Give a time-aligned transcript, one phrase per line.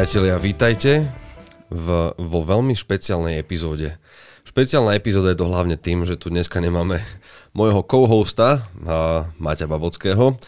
[0.00, 1.12] Priatelia, vítajte
[1.68, 4.00] v, vo veľmi špeciálnej epizóde.
[4.48, 7.04] Špeciálna epizóda je to hlavne tým, že tu dneska nemáme
[7.52, 8.64] môjho co-hosta,
[9.36, 10.40] Maťa Babockého,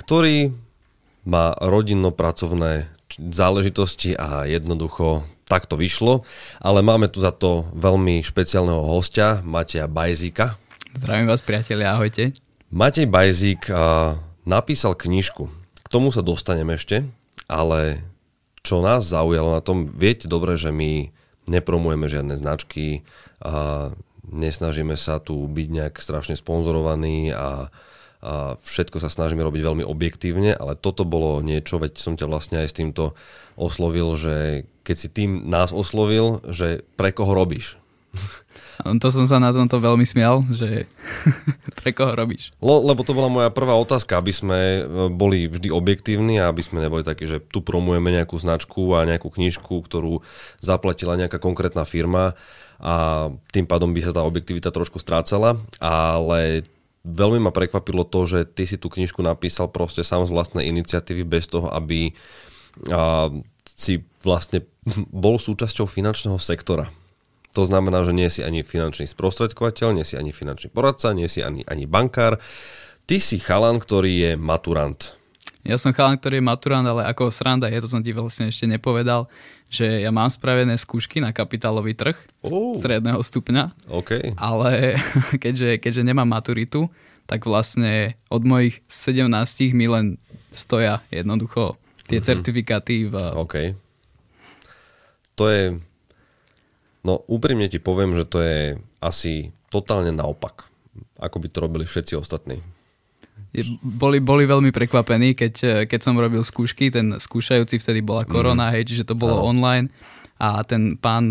[0.00, 0.56] ktorý
[1.28, 2.88] má rodinno-pracovné
[3.20, 6.24] záležitosti a jednoducho tak to vyšlo,
[6.64, 10.56] ale máme tu za to veľmi špeciálneho hostia, Mateja Bajzíka.
[10.96, 12.32] Zdravím vás, priatelia, ahojte.
[12.72, 13.68] Matej Bajzík
[14.48, 15.52] napísal knižku.
[15.84, 17.04] K tomu sa dostaneme ešte,
[17.44, 18.00] ale
[18.64, 21.12] čo nás zaujalo na tom, viete dobre, že my
[21.44, 23.04] nepromujeme žiadne značky
[23.44, 23.92] a
[24.24, 27.68] nesnažíme sa tu byť nejak strašne sponzorovaní a,
[28.24, 32.64] a všetko sa snažíme robiť veľmi objektívne, ale toto bolo niečo, veď som ťa vlastne
[32.64, 33.12] aj s týmto
[33.60, 37.76] oslovil, že keď si tým nás oslovil, že pre koho robíš.
[38.82, 40.90] To som sa na tomto veľmi smial, že
[41.78, 42.50] pre koho robíš?
[42.58, 44.82] Le, lebo to bola moja prvá otázka, aby sme e,
[45.14, 49.30] boli vždy objektívni a aby sme neboli takí, že tu promujeme nejakú značku a nejakú
[49.30, 50.26] knižku, ktorú
[50.58, 52.34] zaplatila nejaká konkrétna firma
[52.82, 56.66] a tým pádom by sa tá objektivita trošku strácala, ale
[57.06, 61.22] veľmi ma prekvapilo to, že ty si tú knižku napísal proste sám z vlastnej iniciatívy
[61.22, 62.10] bez toho, aby
[62.90, 63.30] a,
[63.64, 64.66] si vlastne
[65.24, 66.90] bol súčasťou finančného sektora.
[67.54, 71.38] To znamená, že nie si ani finančný sprostredkovateľ, nie si ani finančný poradca, nie si
[71.38, 72.42] ani, ani bankár.
[73.06, 75.14] Ty si chalan, ktorý je maturant.
[75.64, 78.68] Ja som chalan, ktorý je maturant, ale ako sranda je, to som ti vlastne ešte
[78.68, 79.30] nepovedal,
[79.70, 82.76] že ja mám spravené skúšky na kapitálový trh uh.
[82.76, 84.34] stredného stupňa, okay.
[84.36, 84.98] ale
[85.42, 86.92] keďže, keďže nemám maturitu,
[87.24, 89.30] tak vlastne od mojich 17
[89.72, 90.20] mi len
[90.52, 92.28] stoja jednoducho tie uh-huh.
[92.28, 93.14] certifikáty v...
[93.32, 93.54] OK.
[95.40, 95.80] To je
[97.04, 100.72] No úprimne ti poviem, že to je asi totálne naopak,
[101.20, 102.64] ako by to robili všetci ostatní.
[103.84, 108.30] Boli, boli veľmi prekvapení, keď, keď som robil skúšky, ten skúšajúci vtedy bola mhm.
[108.32, 108.72] korona, mm.
[108.74, 109.54] hej, čiže to bolo ano.
[109.54, 109.86] online
[110.34, 111.30] a ten pán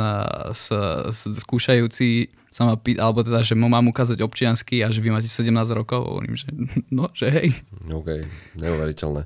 [0.55, 0.71] s,
[1.11, 5.09] s, skúšajúci sa ma pýta, alebo teda, že mu mám ukázať občiansky a že vy
[5.09, 6.47] máte 17 rokov, hovorím, že
[6.97, 7.49] no, že hej.
[7.89, 9.25] OK, neuveriteľné.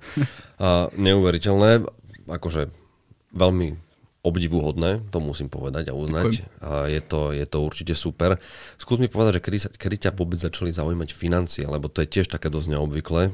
[0.63, 1.85] A neuveriteľné,
[2.31, 2.71] akože
[3.35, 3.86] veľmi
[4.27, 6.43] obdivuhodné, to musím povedať a uznať.
[6.59, 8.35] A je to, je to určite super.
[8.75, 12.11] Skús mi povedať, že kedy, sa, kedy ťa vôbec začali zaujímať financie, lebo to je
[12.11, 13.31] tiež také dosť neobvyklé.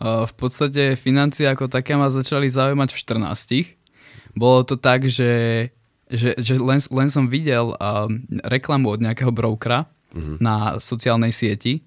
[0.00, 4.36] V podstate financie ako také ma začali zaujímať v 14.
[4.36, 5.68] Bolo to tak, že,
[6.12, 10.36] že, že len, len som videl um, reklamu od nejakého brokera uh-huh.
[10.36, 11.80] na sociálnej sieti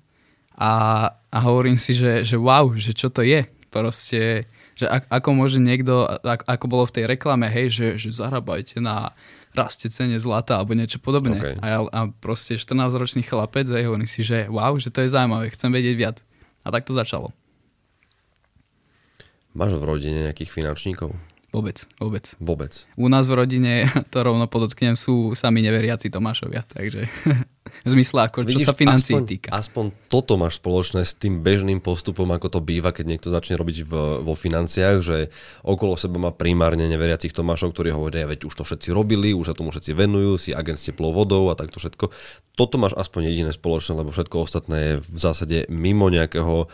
[0.58, 3.46] a, a hovorím si, že, že wow, že čo to je.
[3.70, 9.12] Proste že ako môže niekto, ako bolo v tej reklame, hej, že, že zarábajte na
[9.52, 11.36] raste cene zlata alebo niečo podobné.
[11.36, 11.56] Okay.
[11.60, 15.52] A, ja, a proste 14-ročný chlapec, hej, hovorí si, že wow, že to je zaujímavé,
[15.52, 16.18] chcem vedieť viac.
[16.64, 17.36] A tak to začalo.
[19.52, 21.12] Máš v rodine nejakých finančníkov?
[21.50, 22.26] Vôbec, vôbec.
[22.38, 22.74] Vôbec.
[22.94, 27.10] U nás v rodine, to rovno podotknem, sú sami neveriaci Tomášovia, takže
[27.86, 29.50] v zmysle, ako, Vidíš, čo sa financií aspoň, týka.
[29.54, 33.78] Aspoň toto máš spoločné s tým bežným postupom, ako to býva, keď niekto začne robiť
[33.86, 33.92] v,
[34.26, 35.18] vo financiách, že
[35.62, 39.56] okolo seba má primárne neveriacich Tomášov, ktorí hovoria, veď už to všetci robili, už sa
[39.56, 42.10] tomu všetci venujú, si agent s teplou vodou a takto všetko.
[42.58, 46.68] Toto máš aspoň jediné spoločné, lebo všetko ostatné je v zásade mimo nejakého,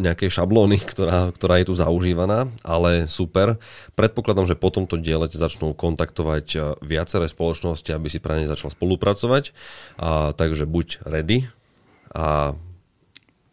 [0.00, 3.60] nejakej šablóny, ktorá, ktorá je tu zaužívaná, ale super.
[3.94, 9.54] Predpokladám, že po tomto diele začnú kontaktovať viaceré spoločnosti, aby si pre ne začal spolupracovať.
[9.98, 11.48] A takže buď ready
[12.12, 12.56] a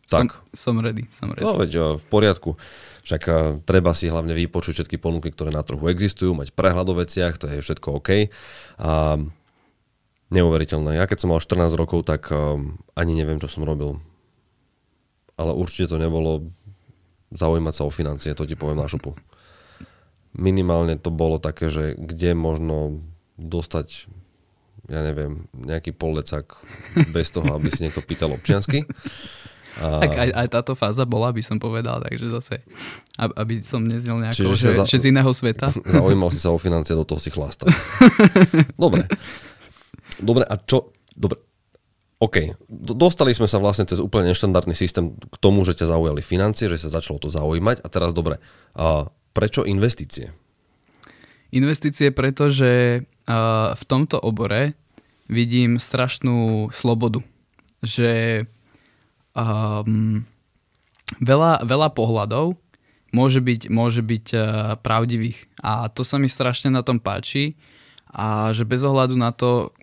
[0.09, 0.34] tak.
[0.57, 1.45] Som, som ready, som ready.
[1.45, 2.57] No veď v poriadku.
[3.06, 3.23] Však
[3.66, 7.45] treba si hlavne vypočuť všetky ponuky, ktoré na trhu existujú, mať prehľad o veciach, to
[7.45, 8.29] je všetko OK.
[8.81, 9.22] A
[10.29, 10.97] neuveriteľné.
[10.97, 13.97] Ja keď som mal 14 rokov, tak um, ani neviem, čo som robil.
[15.38, 16.53] Ale určite to nebolo
[17.34, 19.17] zaujímať sa o financie, to ti poviem na šupu.
[20.34, 23.01] Minimálne to bolo také, že kde možno
[23.41, 24.06] dostať
[24.89, 26.57] ja neviem, nejaký polecak
[27.13, 28.89] bez toho, aby si niekto pýtal občiansky.
[29.79, 30.01] A...
[30.01, 32.55] Tak aj, aj táto fáza bola, by som povedal, takže zase,
[33.16, 34.84] aby som neznel nejako, že, za...
[34.84, 35.72] že z iného sveta.
[35.96, 37.72] Zaujímal si sa o financie, do toho si chlastal.
[38.75, 39.05] Dobre.
[40.19, 40.91] Dobre, a čo...
[41.16, 41.40] Dobre.
[42.19, 46.67] OK, dostali sme sa vlastne cez úplne neštandardný systém k tomu, že ťa zaujali financie,
[46.67, 48.43] že sa začalo to zaujímať a teraz dobre.
[48.75, 50.35] A prečo investície?
[51.49, 54.78] Investície, pretože uh, v tomto obore
[55.25, 57.25] vidím strašnú slobodu.
[57.81, 58.46] Že
[59.34, 60.22] um,
[61.17, 62.53] veľa, veľa pohľadov
[63.09, 64.41] môže byť, môže byť uh,
[64.78, 65.49] pravdivých.
[65.66, 67.57] A to sa mi strašne na tom páči.
[68.09, 69.73] A že bez ohľadu na to,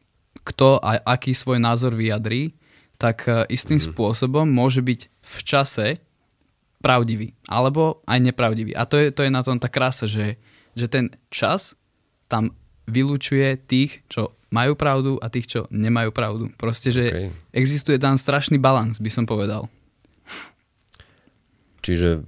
[0.46, 2.54] kto a aký svoj názor vyjadrí,
[2.94, 3.90] tak uh, istým mm.
[3.90, 5.98] spôsobom môže byť v čase
[6.78, 7.34] pravdivý.
[7.50, 8.78] Alebo aj nepravdivý.
[8.78, 10.38] A to je, to je na tom tá krása, že
[10.76, 11.73] že ten čas
[12.28, 12.52] tam
[12.87, 16.52] vylúčuje tých, čo majú pravdu a tých, čo nemajú pravdu.
[16.55, 17.28] Proste, že okay.
[17.50, 19.67] existuje tam strašný balans, by som povedal.
[21.82, 22.23] Čiže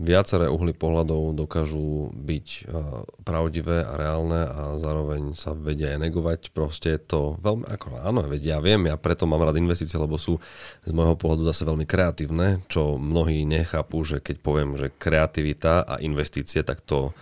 [0.00, 2.72] viaceré uhly pohľadov dokážu byť
[3.20, 6.40] pravdivé a reálne a zároveň sa vedia aj negovať.
[6.56, 10.16] Proste je to veľmi, ako áno, vedia, ja viem, ja preto mám rád investície, lebo
[10.16, 10.40] sú
[10.88, 16.00] z môjho pohľadu zase veľmi kreatívne, čo mnohí nechápu, že keď poviem, že kreativita a
[16.00, 17.12] investície, tak to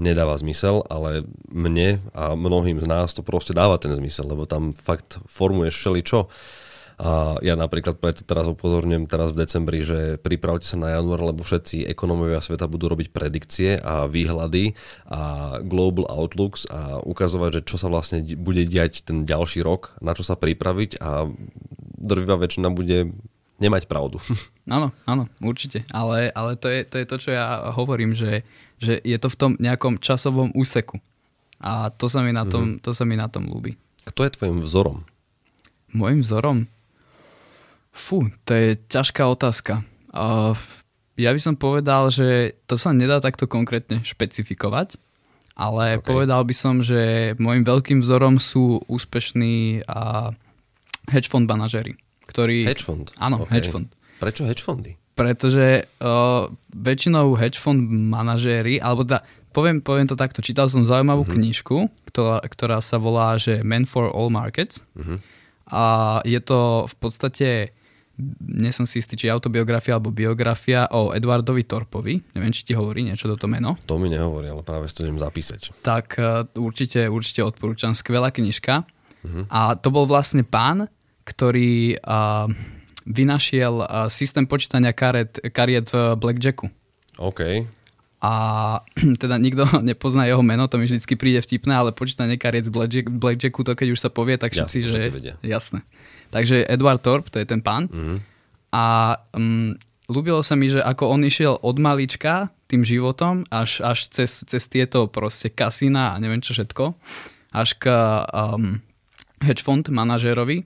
[0.00, 4.72] nedáva zmysel, ale mne a mnohým z nás to proste dáva ten zmysel, lebo tam
[4.72, 6.20] fakt formuješ všeličo.
[7.02, 11.42] A ja napríklad preto teraz upozorňujem teraz v decembri, že pripravte sa na január, lebo
[11.42, 14.78] všetci ekonomovia sveta budú robiť predikcie a výhľady
[15.10, 20.14] a global outlooks a ukazovať, že čo sa vlastne bude diať ten ďalší rok, na
[20.14, 21.26] čo sa pripraviť a
[21.98, 23.10] drvivá väčšina bude
[23.62, 24.18] nemať pravdu.
[24.70, 25.82] Áno, áno, určite.
[25.90, 28.46] Ale, ale to, je, to je to, čo ja hovorím, že,
[28.82, 30.98] že je to v tom nejakom časovom úseku.
[31.62, 32.82] A to sa mi na tom, mm-hmm.
[32.82, 33.78] to sa mi na tom ľúbi.
[34.02, 35.06] Kto je tvojim vzorom?
[35.94, 36.66] Mojim vzorom?
[37.94, 39.86] Fú, to je ťažká otázka.
[40.10, 40.58] Uh,
[41.14, 44.98] ja by som povedal, že to sa nedá takto konkrétne špecifikovať,
[45.54, 46.02] ale okay.
[46.02, 50.34] povedal by som, že môjim veľkým vzorom sú úspešní uh,
[51.12, 51.94] hedge fund manažery.
[52.26, 52.64] Ktorí...
[52.64, 53.12] Hedge fund?
[53.20, 53.60] Áno, okay.
[53.60, 53.92] hedge fund.
[54.18, 54.96] Prečo hedge fundy?
[55.12, 59.20] Pretože uh, väčšinou hedge fund manažéri, alebo da,
[59.52, 61.36] poviem, poviem to takto, čítal som zaujímavú uh-huh.
[61.36, 61.76] knižku,
[62.08, 64.80] ktorá, ktorá sa volá, že Men for All Markets.
[64.96, 65.20] Uh-huh.
[65.68, 65.84] A
[66.24, 67.48] je to v podstate
[68.40, 72.20] nie som si istý, či autobiografia alebo biografia o Edwardovi Torpovi.
[72.36, 73.80] Neviem, či ti hovorí niečo toto meno.
[73.88, 75.72] To mi nehovorí, ale práve si to idem zapísať.
[75.80, 77.96] Tak uh, určite, určite odporúčam.
[77.96, 78.84] Skvelá knižka.
[79.24, 79.44] Uh-huh.
[79.48, 80.92] A to bol vlastne pán,
[81.24, 82.52] ktorý uh,
[83.06, 86.70] vynašiel uh, systém počítania kariet, kariet v Blackjacku.
[87.18, 87.40] OK.
[88.22, 88.32] A
[89.22, 93.06] teda nikto nepozná jeho meno, to mi vždycky príde vtipné, ale počítanie kariet z Blackjack,
[93.10, 95.00] Blackjacku, to keď už sa povie, tak všetci, jasne, že...
[95.10, 95.34] Vedia.
[95.42, 95.82] Jasné.
[96.32, 97.92] Takže Edward Thorpe, to je ten pán.
[97.92, 98.18] Mm-hmm.
[98.72, 98.84] A
[99.36, 99.76] um,
[100.08, 104.64] ľúbilo sa mi, že ako on išiel od malička tým životom až, až cez, cez
[104.64, 106.96] tieto proste kasína a neviem čo všetko,
[107.52, 107.92] až k
[108.32, 108.80] um,
[109.44, 110.64] hedge fund manažérovi,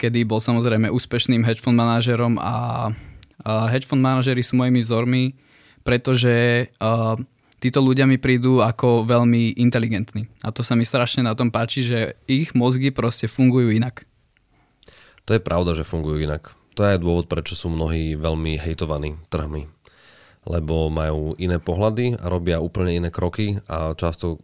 [0.00, 2.88] kedy bol samozrejme úspešným hedge fund manažérom a,
[3.68, 5.36] hedge fund manažéri sú mojimi vzormi,
[5.84, 6.68] pretože
[7.60, 10.24] títo ľudia mi prídu ako veľmi inteligentní.
[10.40, 14.08] A to sa mi strašne na tom páči, že ich mozgy proste fungujú inak.
[15.28, 16.56] To je pravda, že fungujú inak.
[16.80, 19.68] To je dôvod, prečo sú mnohí veľmi hejtovaní trhmi.
[20.48, 24.40] Lebo majú iné pohľady a robia úplne iné kroky a často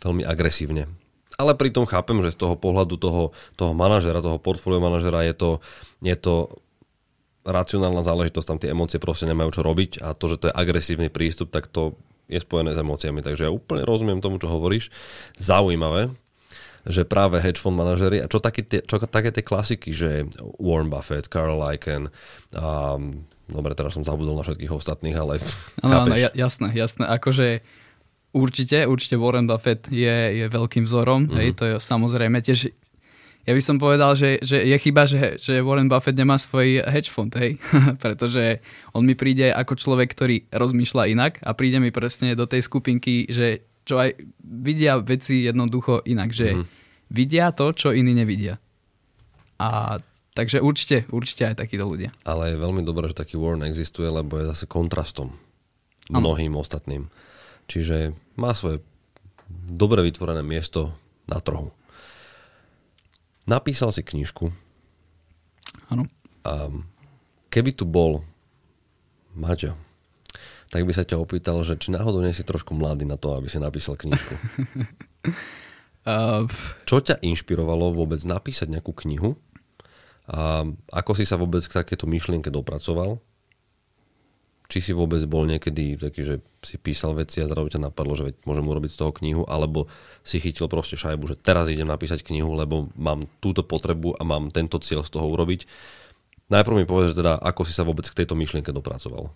[0.00, 0.88] veľmi agresívne.
[1.36, 5.50] Ale pritom chápem, že z toho pohľadu toho, toho manažera, toho portfólio manažera je to,
[6.00, 6.48] je to
[7.46, 11.08] racionálna záležitosť, tam tie emócie proste nemajú čo robiť a to, že to je agresívny
[11.12, 11.94] prístup, tak to
[12.26, 13.22] je spojené s emóciami.
[13.22, 14.90] Takže ja úplne rozumiem tomu, čo hovoríš.
[15.38, 16.10] Zaujímavé,
[16.86, 20.26] že práve hedge fund manažery a čo, také tie, čo také tie klasiky, že
[20.58, 22.10] Warren Buffett, Carl Icahn,
[22.54, 25.38] um, dobre, teraz som zabudol na všetkých ostatných, ale
[25.86, 27.62] Áno, áno, jasné, jasné, akože
[28.32, 31.38] určite, určite Warren Buffett je, je veľkým vzorom, mm-hmm.
[31.38, 32.72] hej, to je samozrejme tiež
[33.46, 37.06] ja by som povedal, že, že je chyba, že, že Warren Buffett nemá svoj hedge
[37.06, 37.62] fund, hej?
[38.02, 38.58] pretože
[38.90, 43.30] on mi príde ako človek, ktorý rozmýšľa inak a príde mi presne do tej skupinky,
[43.30, 46.76] že čo aj vidia veci jednoducho inak, že mm
[47.10, 48.58] vidia to, čo iní nevidia.
[49.62, 49.98] A
[50.36, 52.12] takže určite, určite aj takíto ľudia.
[52.26, 55.32] Ale je veľmi dobré, že taký Warren existuje, lebo je zase kontrastom
[56.12, 56.62] mnohým ano.
[56.62, 57.08] ostatným.
[57.66, 58.82] Čiže má svoje
[59.50, 60.94] dobre vytvorené miesto
[61.26, 61.74] na trhu.
[63.46, 64.50] Napísal si knižku.
[65.90, 66.10] Áno.
[66.42, 66.70] A
[67.50, 68.26] keby tu bol
[69.38, 69.78] Maťo,
[70.70, 73.46] tak by sa ťa opýtal, že či náhodou nie si trošku mladý na to, aby
[73.46, 74.34] si napísal knižku.
[76.02, 76.50] Uh,
[76.88, 79.38] Čo ťa inšpirovalo vôbec napísať nejakú knihu?
[80.26, 83.22] A ako si sa vôbec k takéto myšlienke dopracoval?
[84.66, 88.34] Či si vôbec bol niekedy taký, že si písal veci a zrazu ťa napadlo, že
[88.42, 89.86] môžem urobiť z toho knihu, alebo
[90.26, 94.50] si chytil proste šajbu, že teraz idem napísať knihu, lebo mám túto potrebu a mám
[94.50, 95.70] tento cieľ z toho urobiť.
[96.50, 99.30] Najprv mi povedz, teda, ako si sa vôbec k tejto myšlienke dopracoval.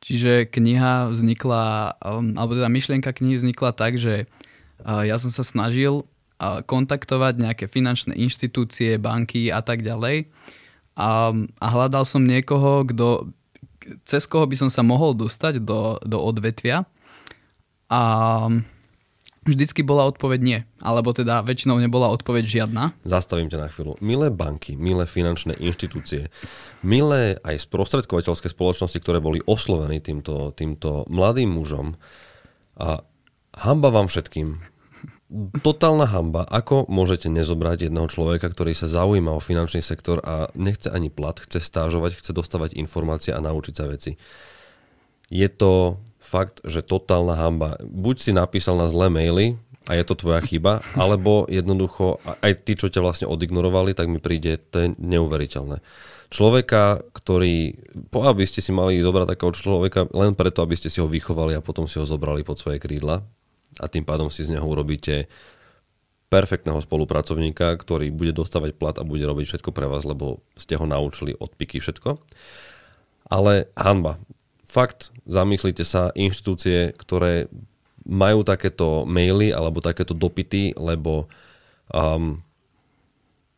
[0.00, 4.30] Čiže kniha vznikla, um, alebo teda myšlienka knihy vznikla tak, že
[4.80, 6.08] ja som sa snažil
[6.40, 10.24] kontaktovať nejaké finančné inštitúcie, banky a tak ďalej.
[10.96, 13.28] A, a hľadal som niekoho, kto,
[14.04, 16.84] cez koho by som sa mohol dostať do, do odvetvia.
[17.90, 18.02] A
[19.42, 20.58] vždycky bola odpoveď nie.
[20.78, 22.94] Alebo teda väčšinou nebola odpoveď žiadna.
[23.02, 23.98] Zastavím ťa na chvíľu.
[23.98, 26.30] Milé banky, milé finančné inštitúcie,
[26.86, 31.98] milé aj sprostredkovateľské spoločnosti, ktoré boli oslovení týmto, týmto mladým mužom,
[32.80, 33.04] a
[33.60, 34.62] Hamba vám všetkým.
[35.62, 36.42] Totálna hamba.
[36.42, 41.38] Ako môžete nezobrať jedného človeka, ktorý sa zaujíma o finančný sektor a nechce ani plat,
[41.38, 44.18] chce stážovať, chce dostávať informácie a naučiť sa veci.
[45.30, 47.78] Je to fakt, že totálna hamba.
[47.78, 49.46] Buď si napísal na zlé maily,
[49.86, 54.18] a je to tvoja chyba, alebo jednoducho aj tí, čo ťa vlastne odignorovali, tak mi
[54.18, 55.78] príde, to je neuveriteľné.
[56.30, 57.74] Človeka, ktorý,
[58.10, 61.58] po aby ste si mali zobrať takého človeka len preto, aby ste si ho vychovali
[61.58, 63.26] a potom si ho zobrali pod svoje krídla
[63.78, 65.30] a tým pádom si z neho urobíte
[66.30, 70.86] perfektného spolupracovníka, ktorý bude dostávať plat a bude robiť všetko pre vás, lebo ste ho
[70.86, 72.22] naučili od piky všetko.
[73.30, 74.22] Ale hanba.
[74.66, 77.50] Fakt, zamyslite sa, inštitúcie, ktoré
[78.06, 81.26] majú takéto maily alebo takéto dopity, lebo
[81.90, 82.38] um,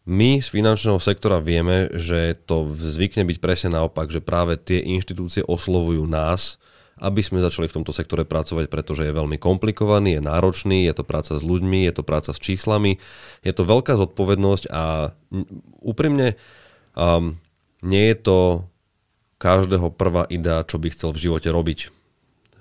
[0.09, 5.47] my z finančného sektora vieme, že to zvykne byť presne naopak, že práve tie inštitúcie
[5.47, 6.59] oslovujú nás,
[7.02, 11.02] aby sme začali v tomto sektore pracovať, pretože je veľmi komplikovaný, je náročný, je to
[11.02, 13.02] práca s ľuďmi, je to práca s číslami,
[13.42, 15.11] je to veľká zodpovednosť a
[15.82, 16.38] úprimne
[16.94, 17.42] um,
[17.82, 18.38] nie je to
[19.42, 21.90] každého prvá idea, čo by chcel v živote robiť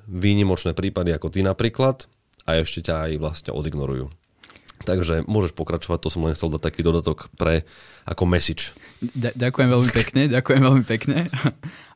[0.09, 2.09] výnimočné prípady ako ty napríklad
[2.49, 4.09] a ešte ťa aj vlastne odignorujú.
[4.81, 7.69] Takže môžeš pokračovať, to som len chcel dať taký dodatok pre
[8.09, 8.73] ako message.
[8.97, 11.29] D- ďakujem veľmi pekne, ďakujem veľmi pekne.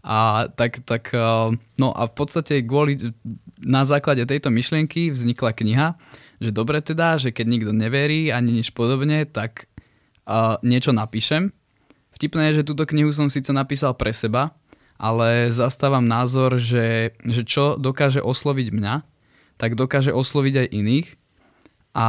[0.06, 1.50] A tak, tak, eh,
[1.82, 3.02] no a v podstate kvôli,
[3.58, 5.88] na základe tejto myšlienky vznikla kniha,
[6.38, 9.72] že dobre teda, že keď nikto neverí ani nič podobne, tak
[10.28, 11.56] uh, niečo napíšem.
[12.12, 14.52] Vtipné je, že túto knihu som síce napísal pre seba,
[15.00, 18.96] ale zastávam názor, že, že čo dokáže osloviť mňa,
[19.56, 21.08] tak dokáže osloviť aj iných.
[21.96, 22.08] A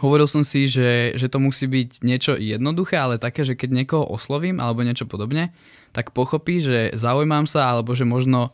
[0.00, 4.04] hovoril som si, že, že to musí byť niečo jednoduché, ale také, že keď niekoho
[4.04, 5.56] oslovím alebo niečo podobne,
[5.94, 8.50] tak pochopí, že zaujímam sa alebo že možno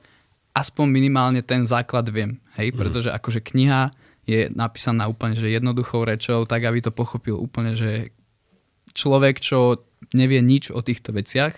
[0.52, 2.36] aspoň minimálne ten základ viem.
[2.60, 2.76] Hej, mm.
[2.76, 3.90] pretože akože kniha
[4.28, 8.12] je napísaná úplne že jednoduchou rečou, tak aby to pochopil úplne, že
[8.92, 9.80] človek, čo
[10.12, 11.56] nevie nič o týchto veciach,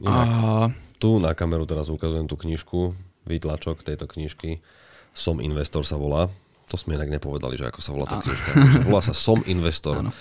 [0.00, 0.72] Inak, a...
[0.96, 2.96] Tu na kameru teraz ukazujem tú knižku,
[3.26, 4.62] výtlačok tejto knižky.
[5.12, 6.32] Som investor sa volá.
[6.70, 8.50] To sme inak nepovedali, že ako sa volá tá knižka.
[8.88, 10.00] volá sa Som investor.
[10.00, 10.12] Áno,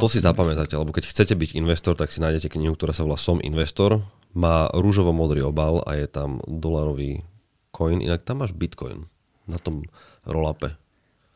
[0.00, 3.20] to si zapamätáte, lebo keď chcete byť investor, tak si nájdete knihu, ktorá sa volá
[3.20, 4.02] Som investor.
[4.36, 7.24] Má rúžovo-modrý obal a je tam dolarový
[7.72, 8.02] coin.
[8.02, 9.08] Inak tam máš bitcoin
[9.46, 9.86] na tom
[10.26, 10.74] rolape.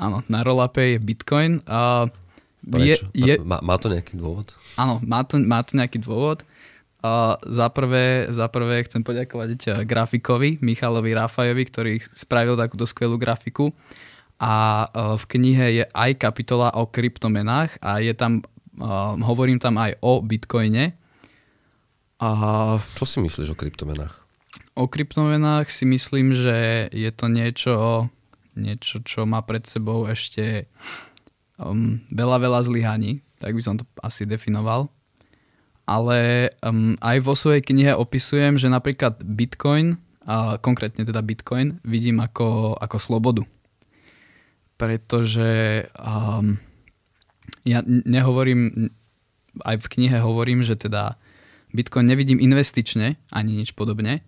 [0.01, 1.61] Áno, na rolape je bitcoin.
[2.61, 3.09] Prečo?
[3.17, 3.35] Je, je...
[3.41, 4.53] Má, má to nejaký dôvod?
[4.77, 6.45] Áno, má to, má to nejaký dôvod.
[7.01, 13.73] Uh, za, prvé, za prvé chcem poďakovať grafikovi, Michalovi Rafajovi, ktorý spravil takúto skvelú grafiku.
[14.41, 18.41] A uh, v knihe je aj kapitola o kryptomenách a je tam,
[18.81, 20.97] uh, hovorím tam aj o bitcoine.
[22.21, 22.29] A...
[22.97, 24.17] Čo si myslíš o kryptomenách?
[24.81, 27.75] O kryptomenách si myslím, že je to niečo,
[28.57, 30.69] niečo čo má pred sebou ešte
[31.61, 34.89] um, veľa, veľa zlyhaní, tak by som to asi definoval
[35.91, 42.23] ale um, aj vo svojej knihe opisujem, že napríklad Bitcoin, a konkrétne teda Bitcoin, vidím
[42.23, 43.43] ako, ako slobodu.
[44.81, 46.57] Pretože um,
[47.69, 48.89] ja nehovorím,
[49.61, 51.21] aj v knihe hovorím, že teda
[51.77, 54.25] Bitcoin nevidím investične, ani nič podobne,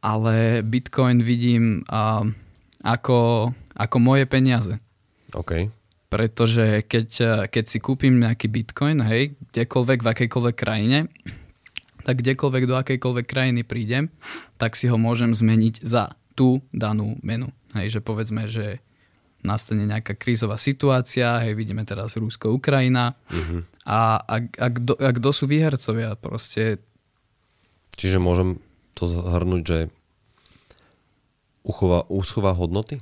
[0.00, 2.32] ale Bitcoin vidím um,
[2.80, 4.80] ako, ako moje peniaze.
[5.36, 5.68] Okay
[6.06, 7.08] pretože keď,
[7.50, 11.10] keď si kúpim nejaký bitcoin, hej, kdekoľvek v akejkoľvek krajine,
[12.06, 14.14] tak kdekoľvek do akejkoľvek krajiny prídem,
[14.56, 17.50] tak si ho môžem zmeniť za tú danú menu.
[17.74, 18.78] Hej, že povedzme, že
[19.46, 23.62] nastane nejaká krízová situácia, hej, vidíme teraz Rusko, Ukrajina uh-huh.
[23.86, 26.82] a, a, a, kdo, a kto sú výhercovia proste.
[27.94, 28.58] Čiže môžem
[28.98, 29.78] to zhrnúť, že
[31.62, 32.98] uchová, uschová hodnoty?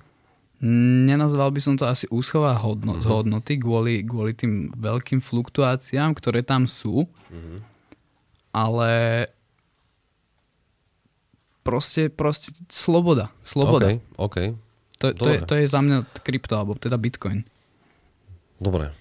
[0.65, 3.25] Nenazval by som to asi úschová hodno, uh-huh.
[3.25, 7.09] hodnoty kvôli, kvôli tým veľkým fluktuáciám, ktoré tam sú.
[7.09, 7.59] Uh-huh.
[8.55, 8.93] Ale
[11.67, 13.35] proste, proste sloboda.
[13.43, 13.99] Sloboda.
[14.17, 14.64] OK, OK.
[15.03, 17.43] To, to, je, to je za mňa krypto, alebo teda bitcoin.
[18.63, 18.95] Dobre.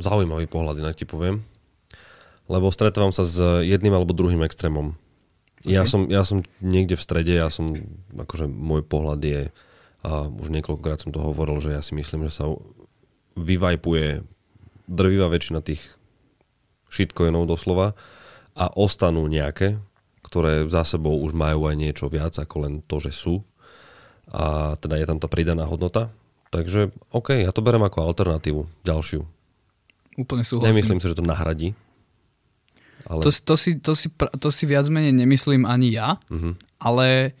[0.00, 1.46] Zaujímavý pohľad, inak ti poviem.
[2.50, 4.98] Lebo stretávam sa s jedným alebo druhým extrémom.
[5.62, 5.76] Okay.
[5.76, 7.76] Ja, som, ja som niekde v strede, ja som,
[8.16, 9.42] akože môj pohľad je
[10.00, 12.48] a už niekoľkokrát som to hovoril, že ja si myslím, že sa
[13.36, 14.24] vyvajpuje
[14.88, 15.84] drvivá väčšina tých
[16.88, 17.92] shitcoinov doslova
[18.56, 19.76] a ostanú nejaké,
[20.24, 23.44] ktoré za sebou už majú aj niečo viac ako len to, že sú.
[24.30, 26.14] A teda je tam tá pridaná hodnota.
[26.50, 29.22] Takže OK, ja to berem ako alternatívu ďalšiu.
[30.18, 30.68] Úplne súhlasím.
[30.74, 31.78] Nemyslím si, že to nahradí.
[33.06, 33.22] Ale...
[33.26, 36.54] To, to, si, to, si, to si viac menej nemyslím ani ja, uh-huh.
[36.78, 37.34] ale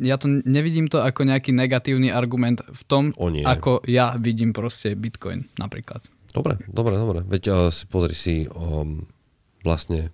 [0.00, 3.44] ja to nevidím to ako nejaký negatívny argument v tom, O nie.
[3.44, 6.00] ako ja vidím proste Bitcoin napríklad.
[6.32, 7.20] Dobre, dobre, dobre.
[7.22, 9.04] Veď uh, si pozri si um,
[9.62, 10.10] vlastne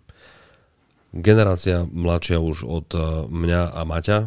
[1.14, 4.18] generácia mladšia už od uh, mňa a Maťa,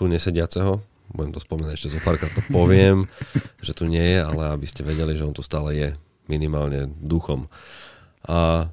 [0.00, 0.80] tu nesediaceho,
[1.12, 3.04] budem to spomínať ešte zo párkrát to poviem,
[3.66, 5.88] že tu nie je, ale aby ste vedeli, že on tu stále je,
[6.24, 7.52] minimálne duchom.
[8.24, 8.72] A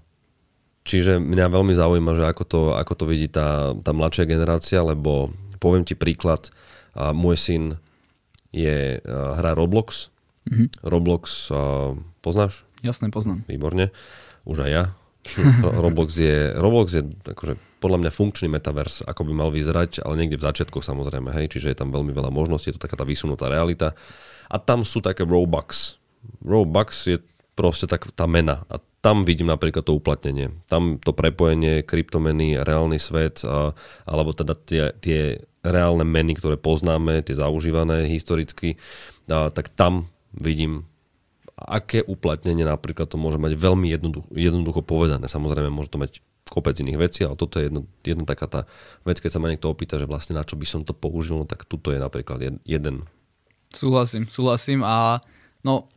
[0.88, 5.36] čiže mňa veľmi zaujíma, že ako to, ako to vidí tá, tá mladšia generácia, lebo
[5.60, 6.48] poviem ti príklad,
[6.96, 7.64] a môj syn
[8.56, 10.08] je, a, hrá Roblox.
[10.48, 10.80] Mhm.
[10.88, 11.92] Roblox a,
[12.24, 12.64] poznáš?
[12.86, 13.44] Jasné, poznám.
[13.52, 13.92] Výborne.
[14.48, 14.84] Už aj ja.
[15.36, 20.18] Ro- Roblox je, Roblox je akože podľa mňa funkčný metavers, ako by mal vyzerať, ale
[20.18, 23.06] niekde v začiatkoch samozrejme, hej, čiže je tam veľmi veľa možností, je to taká tá
[23.06, 23.94] vysunutá realita.
[24.48, 26.00] A tam sú také Robux.
[26.42, 27.20] Robux je
[27.58, 28.64] proste tak tá mena.
[28.70, 30.54] A tam vidím napríklad to uplatnenie.
[30.70, 33.74] Tam to prepojenie kryptomeny, reálny svet, a,
[34.06, 38.78] alebo teda tie, tie reálne meny, ktoré poznáme, tie zaužívané historicky,
[39.30, 40.86] a, tak tam vidím
[41.58, 45.26] aké uplatnenie napríklad to môže mať veľmi jednoducho, jednoducho povedané.
[45.26, 48.62] Samozrejme, môže to mať kopec iných vecí, ale toto je jedna, jedna taká tá
[49.04, 51.46] vec, keď sa ma niekto opýta, že vlastne na čo by som to použil, no
[51.50, 53.04] tak tuto je napríklad jed, jeden.
[53.74, 55.20] Súhlasím, súhlasím a
[55.66, 55.92] no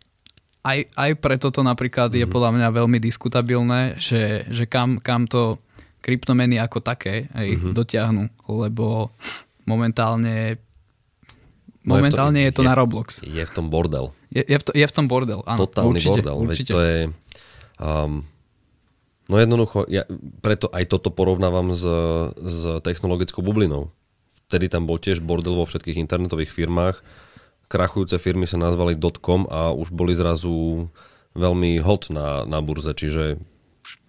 [0.67, 2.27] aj, aj preto to napríklad mm-hmm.
[2.27, 5.63] je podľa mňa veľmi diskutabilné, že, že kam, kam to
[6.03, 7.73] kryptomeny ako také aj mm-hmm.
[7.77, 9.15] dotiahnu, lebo
[9.69, 10.59] momentálne
[11.85, 13.09] momentálne je to, je to na Roblox.
[13.25, 14.13] Je v tom bordel.
[14.31, 15.65] Je, je, v, to, je v tom bordel, áno.
[15.65, 16.37] Totálny určite, bordel.
[16.37, 16.53] Určite.
[16.53, 16.99] Veď to je...
[17.81, 18.13] Um,
[19.31, 20.05] no jednoducho, ja
[20.45, 21.87] preto aj toto porovnávam s,
[22.37, 23.89] s technologickou bublinou.
[24.51, 27.01] Vtedy tam bol tiež bordel vo všetkých internetových firmách.
[27.71, 30.91] Krachujúce firmy sa nazvali .com a už boli zrazu
[31.39, 33.39] veľmi hot na, na burze, čiže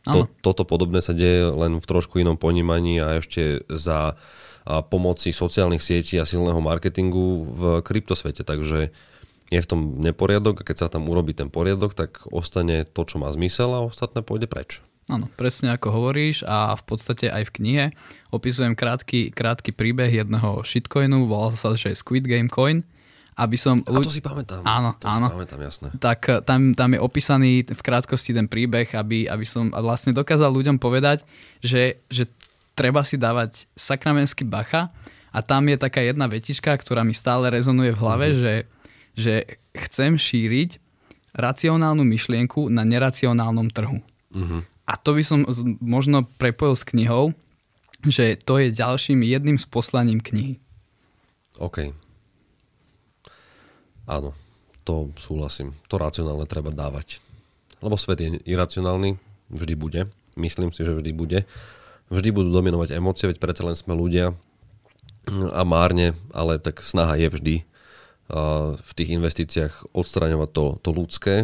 [0.01, 4.17] to, toto podobné sa deje len v trošku inom ponímaní a ešte za
[4.65, 8.45] pomoci sociálnych sietí a silného marketingu v kryptosvete.
[8.45, 8.93] Takže
[9.51, 13.19] je v tom neporiadok a keď sa tam urobí ten poriadok, tak ostane to, čo
[13.19, 14.79] má zmysel a ostatné pôjde preč.
[15.11, 17.85] Áno, presne ako hovoríš a v podstate aj v knihe
[18.31, 22.87] opisujem krátky, krátky príbeh jedného shitcoinu, volal sa, že Squid Game Coin.
[23.31, 23.79] Aby som...
[23.87, 24.59] A to si pamätám.
[24.67, 25.31] Áno, to áno.
[25.31, 25.87] Si pamätám, jasné.
[25.97, 30.51] Tak eh, tam, tam je opísaný v krátkosti ten príbeh, aby, aby som vlastne dokázal
[30.51, 31.23] ľuďom povedať,
[31.63, 32.27] že, že
[32.75, 34.89] treba si dávať sakramenský bacha
[35.31, 38.41] a tam je taká jedna vetička, ktorá mi stále rezonuje v hlave, mm-hmm.
[38.41, 38.55] že,
[39.15, 39.33] že
[39.87, 40.79] chcem šíriť
[41.31, 44.03] racionálnu myšlienku na neracionálnom trhu.
[44.35, 44.61] Mm-hmm.
[44.87, 45.47] A to by som
[45.79, 47.31] možno prepojil s knihou,
[48.03, 50.59] že to je ďalším jedným z poslaním knihy.
[51.61, 51.95] OK.
[54.09, 54.35] Áno,
[54.83, 55.77] to súhlasím.
[55.87, 57.23] To racionálne treba dávať.
[57.79, 59.15] Lebo svet je iracionálny,
[59.53, 60.01] vždy bude.
[60.35, 61.39] Myslím si, že vždy bude.
[62.11, 64.35] Vždy budú dominovať emócie, veď predsa len sme ľudia.
[65.31, 71.35] A márne, ale tak snaha je vždy uh, v tých investíciách odstraňovať to, to ľudské,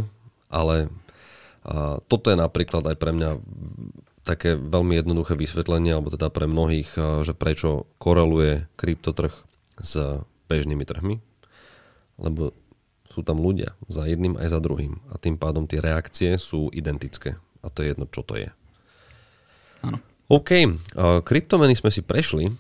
[0.52, 0.92] ale
[1.64, 3.40] uh, toto je napríklad aj pre mňa
[4.28, 9.32] také veľmi jednoduché vysvetlenie, alebo teda pre mnohých, uh, že prečo koreluje kryptotrh
[9.80, 11.22] s bežnými trhmi,
[12.18, 12.52] lebo
[13.14, 15.00] sú tam ľudia za jedným aj za druhým.
[15.14, 17.38] A tým pádom tie reakcie sú identické.
[17.62, 18.50] A to je jedno, čo to je.
[19.86, 20.02] Áno.
[20.28, 22.52] OK, uh, kryptomeny sme si prešli,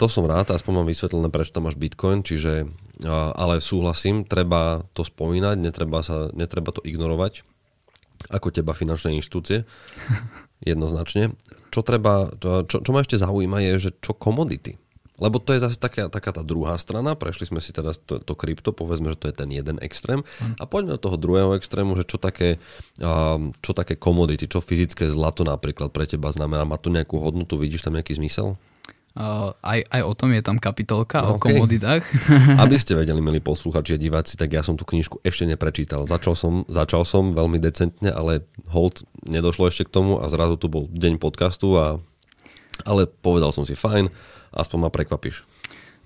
[0.00, 2.64] to som rád, aspoň mám vysvetlené, prečo tam máš Bitcoin, čiže,
[3.04, 7.44] uh, ale súhlasím, treba to spomínať, netreba, sa, netreba to ignorovať,
[8.32, 9.68] ako teba finančné inštitúcie,
[10.64, 11.36] jednoznačne.
[11.68, 14.80] Čo, treba, čo, čo ma ešte zaujíma je, že čo komodity.
[15.20, 18.32] Lebo to je zase taká, taká tá druhá strana, prešli sme si teda to, to
[18.32, 20.24] krypto, povedzme, že to je ten jeden extrém.
[20.56, 22.56] A poďme do toho druhého extrému, že čo také,
[22.98, 27.60] um, čo také komodity, čo fyzické zlato napríklad pre teba znamená, má to nejakú hodnotu,
[27.60, 28.56] vidíš tam nejaký zmysel?
[29.10, 31.58] Uh, aj, aj o tom je tam kapitolka, No, o okej.
[31.58, 32.06] komoditách.
[32.62, 36.06] Aby ste vedeli, milí posluchači a diváci, tak ja som tú knižku ešte neprečítal.
[36.06, 40.70] Začal som, začal som veľmi decentne, ale hold, nedošlo ešte k tomu a zrazu tu
[40.70, 41.98] bol deň podcastu a
[42.86, 44.08] ale povedal som si fajn,
[44.54, 45.46] aspoň ma prekvapíš.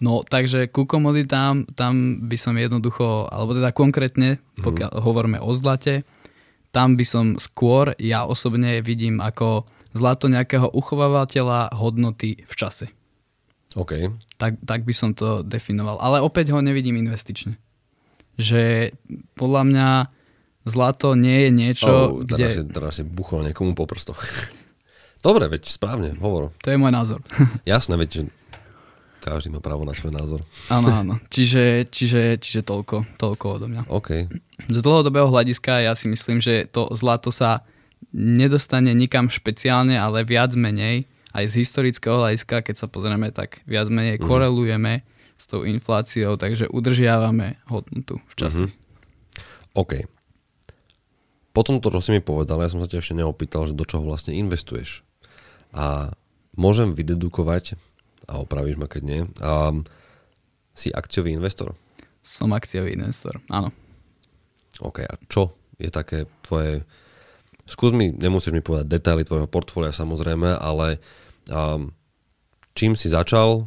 [0.02, 5.00] No, takže ku komoditám, tam by som jednoducho, alebo teda konkrétne, pokiaľ mm.
[5.00, 6.02] hovoríme o zlate,
[6.74, 9.62] tam by som skôr, ja osobne vidím ako
[9.94, 12.90] zlato nejakého uchovávateľa hodnoty v čase.
[13.78, 14.10] OK.
[14.34, 16.02] Tak, tak by som to definoval.
[16.02, 17.54] Ale opäť ho nevidím investične.
[18.34, 18.94] Že
[19.38, 19.88] podľa mňa
[20.66, 22.34] zlato nie je niečo, oh, kde...
[22.34, 24.18] teraz, si, teraz si buchol niekomu po prstoch.
[25.24, 26.52] Dobre, veď správne, hovor.
[26.60, 27.24] To je môj názor.
[27.64, 28.28] Jasné, veď
[29.24, 30.40] každý má právo na svoj názor.
[30.68, 31.14] áno, áno.
[31.34, 33.88] Čiže, čiže, čiže toľko, toľko odo mňa.
[33.88, 34.28] OK.
[34.68, 37.64] Z dlhodobého hľadiska ja si myslím, že to zlato sa
[38.12, 43.88] nedostane nikam špeciálne, ale viac menej aj z historického hľadiska, keď sa pozrieme, tak viac
[43.88, 44.28] menej uh-huh.
[44.28, 45.08] korelujeme
[45.40, 48.68] s tou infláciou, takže udržiavame hodnotu v čase.
[48.68, 49.88] Uh-huh.
[49.88, 50.04] OK.
[51.56, 54.04] Potom to, čo si mi povedal, ja som sa ťa ešte neopýtal, že do čoho
[54.04, 55.06] vlastne investuješ.
[55.74, 56.14] A
[56.54, 57.74] môžem vydedukovať,
[58.30, 59.74] a opravíš ma keď nie, a
[60.74, 61.74] si akciový investor?
[62.22, 63.74] Som akciový investor, áno.
[64.82, 66.86] OK, a čo je také tvoje...
[67.64, 71.00] Skús mi, nemusíš mi povedať detaily tvojho portfólia samozrejme, ale
[71.48, 71.90] um,
[72.76, 73.66] čím si začal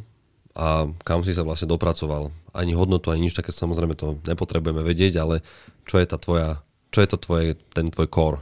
[0.54, 2.30] a kam si sa vlastne dopracoval.
[2.54, 5.42] Ani hodnotu, ani nič také samozrejme to nepotrebujeme vedieť, ale
[5.86, 6.62] čo je tá tvoja,
[6.94, 8.38] čo je to tvoje, ten tvoj core?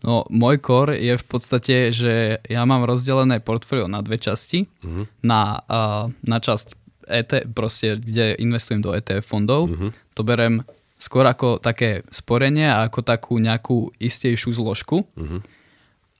[0.00, 4.64] No, môj core je v podstate, že ja mám rozdelené portfólio na dve časti.
[4.80, 5.04] Uh-huh.
[5.20, 6.72] Na, uh, na časť
[7.10, 9.68] ET, proste, kde investujem do ETF fondov.
[9.68, 9.92] Uh-huh.
[10.16, 10.64] To berem
[10.96, 15.04] skôr ako také sporenie a ako takú nejakú istejšiu zložku.
[15.04, 15.44] Uh-huh.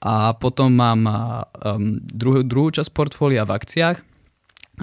[0.01, 3.97] A potom mám um, druhú, druhú časť portfólia v akciách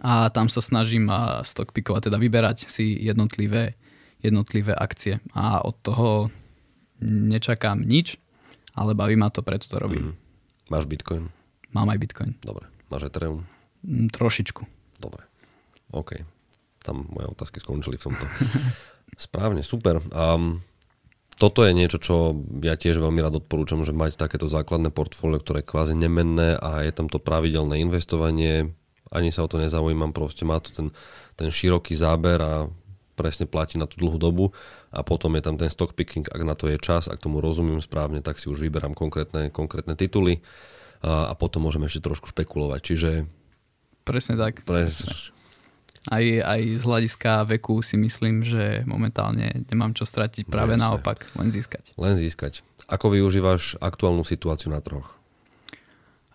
[0.02, 3.74] a tam sa snažím uh, teda vyberať si jednotlivé,
[4.22, 5.18] jednotlivé akcie.
[5.34, 6.30] A od toho
[7.02, 8.18] nečakám nič,
[8.78, 10.14] ale baví ma to, preto to robím.
[10.14, 10.70] Mm-hmm.
[10.70, 11.24] Máš Bitcoin?
[11.74, 12.30] Mám aj Bitcoin.
[12.38, 12.70] Dobre.
[12.88, 13.44] Máš Ethereum?
[13.82, 14.62] Mm, trošičku.
[15.02, 15.26] Dobre.
[15.90, 16.22] OK.
[16.80, 18.24] Tam moje otázky skončili v tomto.
[19.28, 20.00] Správne, super.
[20.14, 20.62] Um,
[21.38, 25.62] toto je niečo, čo ja tiež veľmi rád odporúčam, že mať takéto základné portfólio, ktoré
[25.62, 28.74] je kvázi nemenné a je tam to pravidelné investovanie,
[29.08, 30.90] ani sa o to nezaujímam, proste má to ten,
[31.38, 32.68] ten široký záber a
[33.14, 34.50] presne platí na tú dlhú dobu
[34.88, 37.80] a potom je tam ten stock picking, ak na to je čas, ak tomu rozumiem
[37.80, 40.40] správne, tak si už vyberám konkrétne, konkrétne tituly
[41.04, 42.80] a, a potom môžeme ešte trošku špekulovať.
[42.80, 43.10] Čiže...
[44.08, 44.64] Presne tak.
[44.64, 45.28] Pres,
[46.08, 50.84] aj, aj z hľadiska veku si myslím, že momentálne nemám čo stratiť, práve Jasne.
[50.88, 51.92] naopak, len získať.
[52.00, 52.64] Len získať.
[52.88, 55.20] Ako využívaš aktuálnu situáciu na trhoch?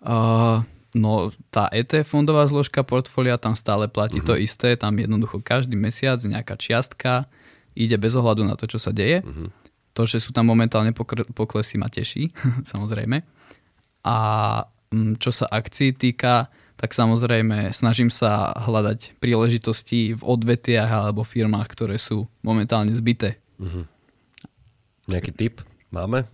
[0.04, 0.62] Uh,
[0.94, 4.36] no tá ETF fondová zložka portfólia tam stále platí uh-huh.
[4.36, 7.26] to isté, tam jednoducho každý mesiac nejaká čiastka
[7.74, 9.22] ide bez ohľadu na to, čo sa deje.
[9.22, 9.50] Uh-huh.
[9.94, 12.34] To, že sú tam momentálne pokr- poklesy ma teší,
[12.72, 13.22] samozrejme.
[14.04, 14.18] A
[14.94, 21.68] mm, čo sa akcií týka, tak samozrejme snažím sa hľadať príležitosti v odvetiach alebo firmách,
[21.72, 23.40] ktoré sú momentálne zbyté.
[23.62, 23.86] Uh-huh.
[25.08, 25.56] Nejaký tip
[25.94, 26.26] máme?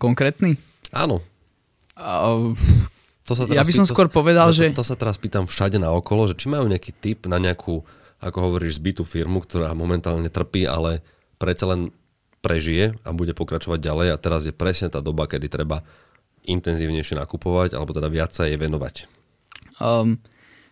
[0.00, 0.58] Konkrétny?
[0.90, 1.22] Áno.
[1.94, 2.54] Uh,
[3.24, 4.64] to sa teraz ja by som pý, skôr povedal, to, že...
[4.74, 7.80] To, to sa teraz pýtam všade na okolo, že či majú nejaký tip na nejakú,
[8.24, 11.04] ako hovoríš, zbytú firmu, ktorá momentálne trpí, ale
[11.36, 11.92] predsa len
[12.40, 15.84] prežije a bude pokračovať ďalej a teraz je presne tá doba, kedy treba
[16.44, 19.08] intenzívnejšie nakupovať alebo teda viac sa jej venovať.
[19.80, 20.20] Um,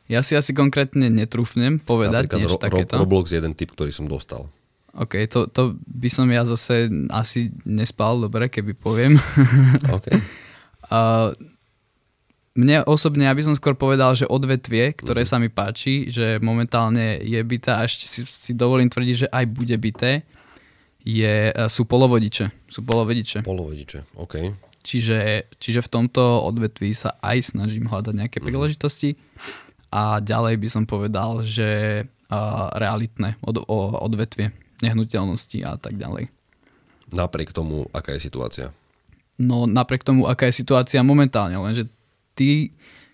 [0.08, 2.92] ja si asi konkrétne netrúfnem povedať Napríklad niečo ro- takéto.
[3.00, 4.52] Roblox je jeden typ, ktorý som dostal.
[4.92, 9.16] OK, to, to by som ja zase asi nespal dobre, keby poviem.
[9.96, 10.06] OK.
[10.92, 11.32] uh,
[12.52, 15.40] mne osobne, ja by som skôr povedal, že odvetvie, ktoré mm-hmm.
[15.40, 19.44] sa mi páči, že momentálne je byté a ešte si, si dovolím tvrdiť, že aj
[19.48, 20.24] bude byté,
[21.02, 22.70] je, sú polovodiče.
[22.70, 23.42] Sú polovodiče.
[23.42, 24.54] Polovodiče, OK.
[24.82, 28.46] Čiže, čiže v tomto odvetví sa aj snažím hľadať nejaké mm.
[28.46, 29.14] príležitosti
[29.94, 34.50] a ďalej by som povedal, že uh, realitné od, o, odvetvie,
[34.82, 36.28] nehnuteľnosti a tak ďalej.
[37.14, 38.66] Napriek tomu, aká je situácia?
[39.38, 41.86] No napriek tomu, aká je situácia momentálne, lenže
[42.34, 42.72] tí,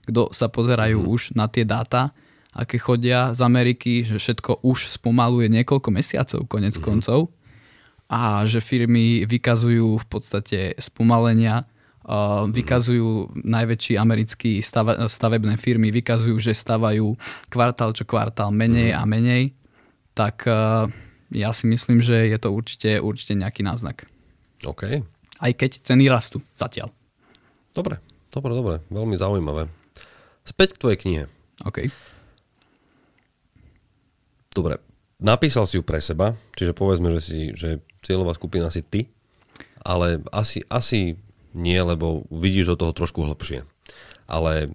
[0.09, 1.09] kto sa pozerajú mm.
[1.09, 2.17] už na tie dáta,
[2.53, 6.83] aké chodia z Ameriky, že všetko už spomaluje niekoľko mesiacov konec mm.
[6.83, 7.31] koncov,
[8.09, 11.69] a že firmy vykazujú v podstate spomalenia,
[12.09, 17.13] uh, vykazujú najväčší americkí stave, stavebné firmy, vykazujú, že stavajú
[17.53, 19.53] kvartál čo kvartál menej a menej,
[20.17, 20.89] tak uh,
[21.29, 24.09] ja si myslím, že je to určite, určite nejaký náznak.
[24.65, 25.05] OK.
[25.39, 26.89] Aj keď ceny rastú zatiaľ.
[27.77, 28.01] Dobre,
[28.39, 29.67] dobre, dobre, veľmi zaujímavé.
[30.47, 31.25] Späť k tvojej knihe.
[31.67, 31.91] OK.
[34.55, 34.79] Dobre,
[35.19, 39.11] Napísal si ju pre seba, čiže povedzme, že, si, že cieľová skupina si ty,
[39.83, 41.19] ale asi, asi
[41.59, 43.67] nie, lebo vidíš do toho trošku hlbšie.
[44.31, 44.71] Ale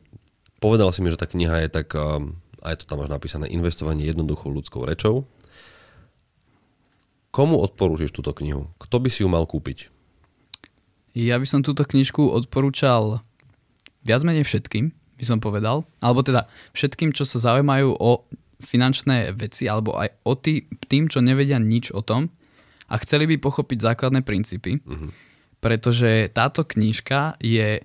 [0.60, 4.04] povedal si mi, že tá kniha je tak, um, aj to tam máš napísané, investovanie
[4.04, 5.24] jednoduchou ľudskou rečou.
[7.32, 8.68] Komu odporúčiš túto knihu?
[8.84, 9.88] Kto by si ju mal kúpiť?
[11.16, 13.24] Ja by som túto knižku odporúčal
[14.04, 15.88] viac menej všetkým, by som povedal.
[16.04, 18.28] Alebo teda všetkým, čo sa zaujímajú o
[18.64, 22.32] finančné veci alebo aj o tý, tým, čo nevedia nič o tom
[22.88, 25.12] a chceli by pochopiť základné princípy, uh-huh.
[25.60, 27.84] pretože táto knižka je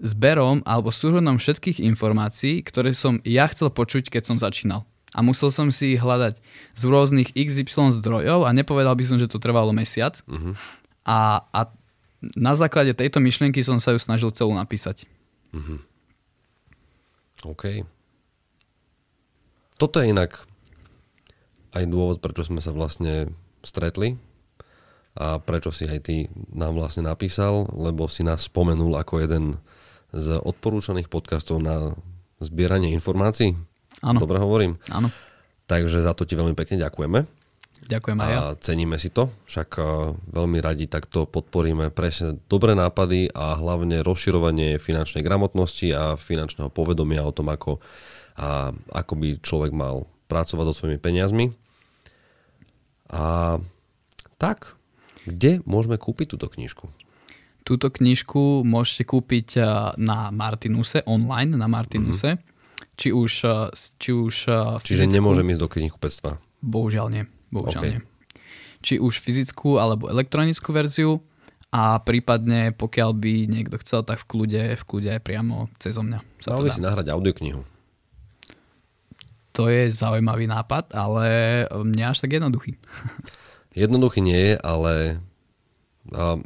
[0.00, 4.84] zberom alebo súhrnom všetkých informácií, ktoré som ja chcel počuť, keď som začínal.
[5.16, 6.36] A musel som si ich hľadať
[6.76, 10.20] z rôznych XY zdrojov a nepovedal by som, že to trvalo mesiac.
[10.28, 10.52] Uh-huh.
[11.08, 11.60] A, a
[12.36, 15.08] na základe tejto myšlienky som sa ju snažil celú napísať.
[15.54, 15.78] Uh-huh.
[17.46, 17.86] OK.
[19.76, 20.48] Toto je inak
[21.76, 23.28] aj dôvod, prečo sme sa vlastne
[23.60, 24.16] stretli
[25.16, 26.16] a prečo si aj ty
[26.52, 29.60] nám vlastne napísal, lebo si nás spomenul ako jeden
[30.16, 31.92] z odporúčaných podcastov na
[32.40, 33.52] zbieranie informácií.
[34.00, 34.20] Áno.
[34.20, 34.80] Dobre hovorím?
[34.88, 35.12] Áno.
[35.68, 37.24] Takže za to ti veľmi pekne ďakujeme.
[37.86, 38.38] Ďakujem aj ja.
[38.38, 39.78] A ceníme si to, však
[40.34, 47.22] veľmi radi takto podporíme presne dobré nápady a hlavne rozširovanie finančnej gramotnosti a finančného povedomia
[47.22, 47.78] o tom, ako,
[48.38, 51.54] a, ako by človek mal pracovať so svojimi peniazmi.
[53.14, 53.56] A
[54.36, 54.74] tak,
[55.22, 56.90] kde môžeme kúpiť túto knižku?
[57.66, 59.62] Túto knižku môžete kúpiť
[59.98, 62.38] na Martinuse, online na Martinuse.
[62.38, 62.54] Mm-hmm.
[62.96, 63.32] Či už,
[64.00, 64.34] či už
[64.80, 66.40] Čiže nemôžem ísť do knihkupectva?
[66.64, 67.24] Bohužiaľ nie.
[67.50, 67.92] Bohužiaľ okay.
[67.96, 68.00] nie.
[68.84, 71.24] Či už fyzickú alebo elektronickú verziu
[71.74, 76.18] a prípadne pokiaľ by niekto chcel, tak v kľude, v kľude aj priamo cez mňa.
[76.22, 77.60] Mal by si nahrať audioknihu.
[79.56, 81.26] To je zaujímavý nápad, ale
[81.88, 82.76] nie až tak jednoduchý.
[83.76, 85.20] Jednoduchý nie je, ale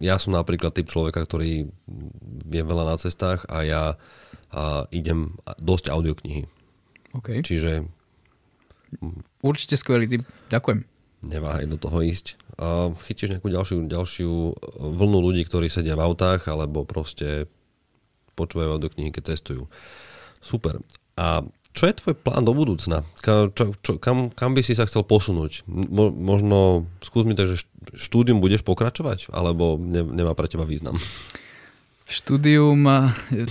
[0.02, 1.70] ja som napríklad typ človeka, ktorý
[2.50, 3.82] je veľa na cestách a ja
[4.50, 6.50] a idem dosť audioknihy.
[7.14, 7.38] Okay.
[7.42, 7.86] Čiže...
[9.40, 10.22] Určite skvelý typ.
[10.50, 10.90] Ďakujem
[11.24, 12.40] neváhaj do toho ísť.
[12.60, 14.32] A chytíš nejakú ďalšiu, ďalšiu
[14.76, 17.48] vlnu ľudí, ktorí sedia v autách alebo proste
[18.36, 19.68] počúvajú do knihy, keď cestujú.
[20.40, 20.80] Super.
[21.16, 23.04] A čo je tvoj plán do budúcna?
[23.20, 25.64] Ka, čo, čo, kam, kam by si sa chcel posunúť?
[25.68, 29.30] Mo, možno skús mi tak, že štúdium budeš pokračovať?
[29.30, 30.96] Alebo ne, nemá pre teba význam?
[32.10, 32.90] Štúdium,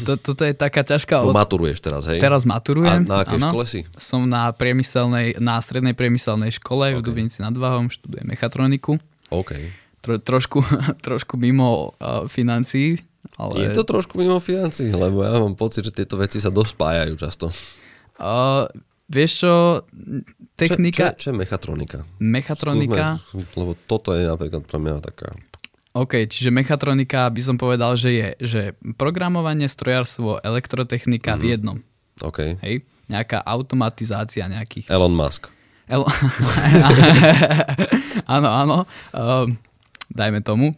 [0.03, 1.23] to, toto je taká ťažká...
[1.23, 2.19] No, maturuješ teraz, hej?
[2.19, 3.07] Teraz maturujem.
[3.07, 3.87] A na akej škole si?
[3.95, 6.99] Som na priemyselnej, na strednej priemyselnej škole okay.
[6.99, 8.99] v Dubnici nad Váhom, študujem mechatroniku.
[9.31, 9.71] OK.
[10.03, 10.59] Tro, trošku,
[11.07, 12.99] trošku mimo uh, financií.
[13.39, 13.71] Ale...
[13.71, 17.55] Je to trošku mimo financií, lebo ja mám pocit, že tieto veci sa dospájajú často.
[18.19, 18.67] Uh,
[19.07, 19.53] vieš čo,
[20.59, 21.15] technika...
[21.15, 21.99] Čo, čo, čo je mechatronika?
[22.19, 23.23] Mechatronika...
[23.23, 25.31] Skúsme, lebo toto je napríklad pre mňa taká...
[25.89, 28.61] OK, čiže mechatronika by som povedal, že je že
[28.93, 31.41] programovanie, strojárstvo, elektrotechnika mm-hmm.
[31.41, 31.53] v mhm.
[31.53, 31.77] jednom.
[32.21, 32.39] OK.
[32.61, 32.85] Hej?
[33.09, 34.85] Nejaká automatizácia nejakých...
[34.91, 35.49] Elon Musk.
[35.89, 36.05] El...
[38.37, 38.77] áno, áno.
[39.09, 39.57] Um,
[40.13, 40.77] dajme tomu.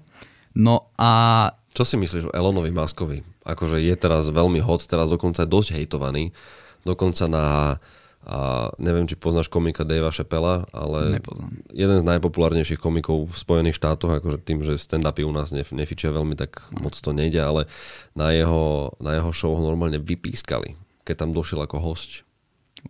[0.55, 1.51] No a...
[1.75, 3.19] Čo si myslíš o Elonovi Muskovi?
[3.43, 6.31] Akože je teraz veľmi hot, teraz dokonca dosť hejtovaný.
[6.87, 7.45] Dokonca na
[8.21, 11.49] a neviem, či poznáš komika Davea Chappella, ale Nepoznám.
[11.73, 16.13] jeden z najpopulárnejších komikov v Spojených štátoch, akože tým, že stand-upy u nás nef- nefičia
[16.13, 16.85] veľmi, tak no.
[16.85, 17.65] moc to nejde, ale
[18.13, 22.21] na jeho, na jeho show ho normálne vypískali, keď tam došiel ako host.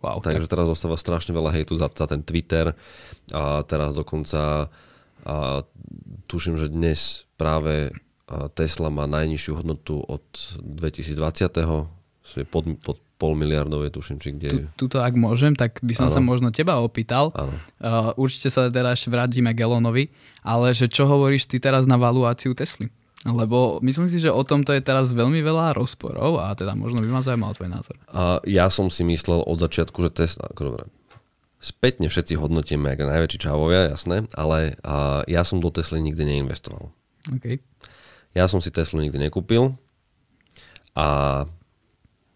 [0.04, 0.52] Wow, Takže tak.
[0.56, 2.72] teraz zostáva strašne veľa hejtu za, za ten Twitter
[3.32, 4.72] a teraz dokonca
[5.22, 5.62] a
[6.26, 7.94] tuším, že dnes práve
[8.58, 10.24] Tesla má najnižšiu hodnotu od
[10.58, 11.52] 2020.
[12.48, 14.48] Pod, pod pol miliardové, tuším, či kde...
[14.50, 16.14] Tu, tuto, ak môžem, tak by som ano.
[16.18, 17.30] sa možno teba opýtal.
[17.30, 20.10] Uh, určite sa ešte vrátime Gelonovi,
[20.42, 22.90] ale že čo hovoríš ty teraz na valuáciu Tesly?
[23.22, 27.06] Lebo myslím si, že o tomto je teraz veľmi veľa rozporov a teda možno by
[27.06, 27.94] ma zaujímal tvoj názor.
[28.10, 30.90] A ja som si myslel od začiatku, že Tesla, dobre,
[31.62, 36.90] spätne všetci hodnotíme ako najväčší čávovia, jasné, ale a ja som do Tesly nikdy neinvestoval.
[37.38, 37.62] Okay.
[38.34, 39.78] Ja som si Teslu nikdy nekúpil
[40.98, 41.06] a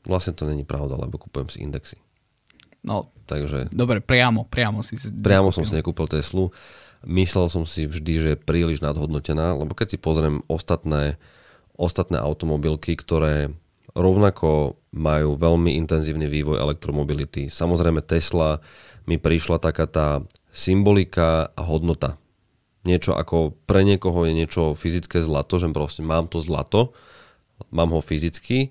[0.07, 1.99] Vlastne to není pravda, lebo kupujem si indexy.
[2.87, 5.57] No, Takže, dobre, priamo, priamo si Priamo nekúpil.
[5.59, 6.55] som si nekúpil Teslu.
[7.03, 11.19] Myslel som si vždy, že je príliš nadhodnotená, lebo keď si pozriem ostatné,
[11.75, 13.51] ostatné automobilky, ktoré
[13.99, 17.51] rovnako majú veľmi intenzívny vývoj elektromobility.
[17.51, 18.63] Samozrejme Tesla
[19.11, 20.23] mi prišla taká tá
[20.55, 22.19] symbolika a hodnota.
[22.87, 26.95] Niečo ako pre niekoho je niečo fyzické zlato, že proste mám to zlato,
[27.75, 28.71] mám ho fyzicky,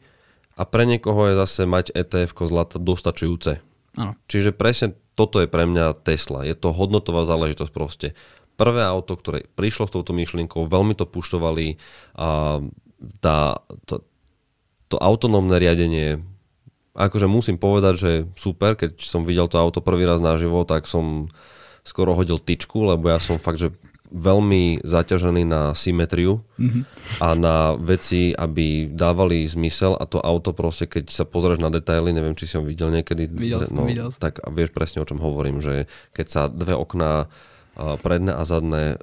[0.55, 3.59] a pre niekoho je zase mať ETF zlata dostačujúce.
[3.95, 4.15] Ano.
[4.27, 6.43] Čiže presne toto je pre mňa Tesla.
[6.43, 8.07] Je to hodnotová záležitosť proste.
[8.55, 11.75] Prvé auto, ktoré prišlo s touto myšlienkou, veľmi to puštovali
[12.15, 12.59] a
[13.19, 13.37] tá,
[13.83, 14.03] to,
[14.87, 16.23] to autonómne riadenie
[16.95, 21.27] akože musím povedať, že super, keď som videl to auto prvý raz naživo, tak som
[21.83, 23.75] skoro hodil tyčku, lebo ja som fakt, že
[24.13, 26.83] veľmi zaťažený na symetriu mm-hmm.
[27.21, 32.13] a na veci, aby dávali zmysel a to auto proste, keď sa pozrieš na detaily,
[32.13, 34.21] neviem, či si ho videl niekedy, videl som, no, videl som.
[34.21, 37.27] tak vieš presne, o čom hovorím, že keď sa dve okná
[38.01, 39.01] predné a zadné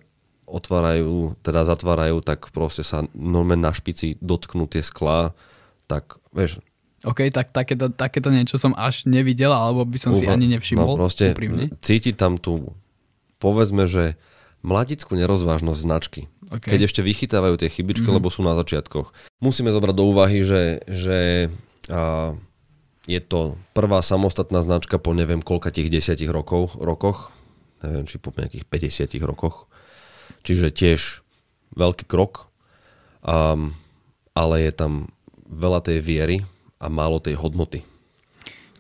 [0.48, 5.32] otvárajú, teda zatvárajú, tak proste sa normálne na špici dotknú tie sklá,
[5.88, 6.60] tak vieš,
[7.02, 10.94] OK, tak takéto, takéto niečo som až nevidel, alebo by som Uva, si ani nevšimol.
[10.94, 11.74] No proste úprimne.
[11.82, 12.78] cíti tam tu,
[13.42, 14.14] povedzme, že
[14.62, 16.20] mladickú nerozvážnosť značky.
[16.48, 16.78] Okay.
[16.78, 18.18] Keď ešte vychytávajú tie chybičky, mm-hmm.
[18.22, 19.10] lebo sú na začiatkoch.
[19.42, 21.50] Musíme zobrať do úvahy, že, že
[21.90, 22.34] a,
[23.10, 27.34] je to prvá samostatná značka po neviem koľka tých desiatich rokov, rokoch,
[27.82, 29.66] neviem, či po nejakých 50 rokoch.
[30.46, 31.26] Čiže tiež
[31.74, 32.46] veľký krok,
[33.26, 33.74] um,
[34.38, 34.92] ale je tam
[35.50, 36.36] veľa tej viery
[36.78, 37.82] a málo tej hodnoty.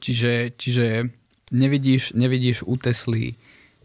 [0.02, 1.10] Čiže, čiže
[1.54, 3.38] nevidíš, nevidíš u Tesly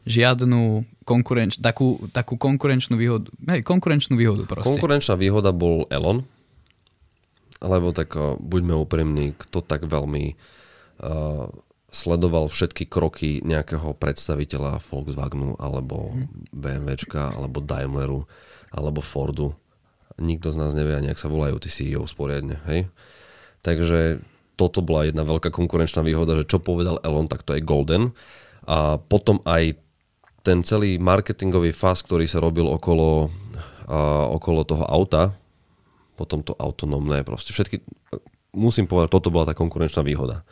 [0.08, 3.32] žiadnu konkurenč, takú, takú konkurenčnú výhodu.
[3.48, 4.68] Hej, konkurenčnú výhodu proste.
[4.68, 6.28] Konkurenčná výhoda bol Elon,
[7.64, 11.48] lebo tak uh, buďme úprimní, kto tak veľmi uh,
[11.88, 16.52] sledoval všetky kroky nejakého predstaviteľa Volkswagenu alebo hmm.
[16.52, 18.28] BMWčka alebo Daimleru
[18.76, 19.56] alebo Fordu.
[20.20, 22.60] Nikto z nás nevie ani, ak sa volajú tí CEO sporiadne.
[22.68, 22.92] Hej?
[23.64, 24.20] Takže
[24.58, 28.12] toto bola jedna veľká konkurenčná výhoda, že čo povedal Elon, tak to je golden.
[28.68, 29.78] A potom aj
[30.48, 33.28] ten celý marketingový faz, ktorý sa robil okolo,
[33.92, 35.36] a, okolo toho auta,
[36.16, 37.84] potom to autonómne, proste všetky,
[38.56, 40.48] musím povedať, toto bola tá konkurenčná výhoda.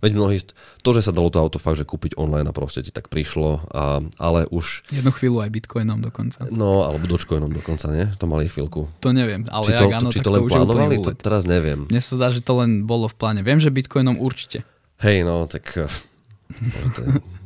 [0.00, 0.40] Veď mnohí,
[0.80, 3.68] to, že sa dalo to auto fakt, že kúpiť online a proste ti tak prišlo,
[3.68, 4.88] a, ale už...
[4.88, 6.48] Jednu chvíľu aj bitcoinom dokonca.
[6.48, 8.08] No, alebo dočcoinom dokonca, nie?
[8.16, 8.88] To mali chvíľku.
[9.04, 11.10] To neviem, ale či to, ak áno, či tak to len to už plánovali, to
[11.12, 11.84] teraz neviem.
[11.90, 13.44] Mne sa zdá, že to len bolo v pláne.
[13.44, 14.64] Viem, že bitcoinom určite.
[15.04, 15.68] Hej, no, tak...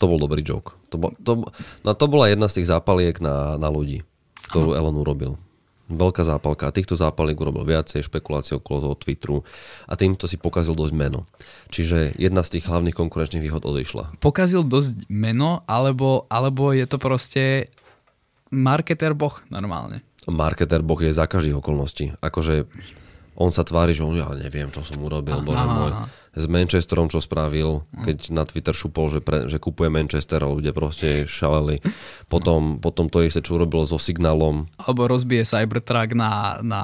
[0.00, 0.72] To, bol dobrý joke.
[0.88, 1.44] To, bol, to,
[1.84, 4.00] no, to bola jedna z tých zápaliek na, na ľudí,
[4.48, 5.36] ktorú Elon urobil.
[5.90, 6.70] Veľká zápalka.
[6.70, 9.38] A týchto zápaliek urobil viacej, špekulácie okolo toho Twitteru
[9.90, 11.26] a týmto si pokazil dosť meno.
[11.68, 14.22] Čiže jedna z tých hlavných konkurenčných výhod odišla.
[14.22, 17.68] Pokazil dosť meno, alebo, alebo je to proste
[18.54, 20.00] marketer boh normálne.
[20.30, 22.14] Marketer boh je za každých okolností.
[22.22, 22.70] Akože
[23.34, 25.92] on sa tvári, že on, ja neviem, čo som urobil, Aha, bože aha, môj.
[25.92, 26.06] aha.
[26.30, 30.70] S Manchesterom, čo spravil, keď na Twitter šupol, že, pre, že kupuje Manchester a ľudia
[30.70, 31.82] proste šaleli.
[32.30, 34.70] Potom, potom to isté, čo urobil so signálom.
[34.78, 36.82] Alebo rozbije Cybertruck, na, na,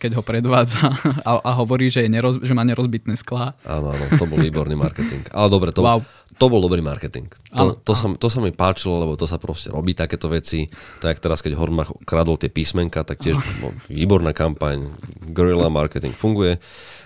[0.00, 0.96] keď ho predvádza
[1.28, 3.52] a, a hovorí, že, je neroz, že má nerozbitné sklá.
[3.68, 5.28] Áno, áno, to bol výborný marketing.
[5.28, 6.00] Ale dobre, to, Wow.
[6.40, 7.28] to bol dobrý marketing.
[7.52, 10.72] To, Áno, to, sa, to sa mi páčilo, lebo to sa proste robí takéto veci.
[11.04, 14.88] To jak teraz, keď Hornbach kradol tie písmenka, tak tiež no, výborná kampaň,
[15.20, 16.56] guerrilla marketing funguje.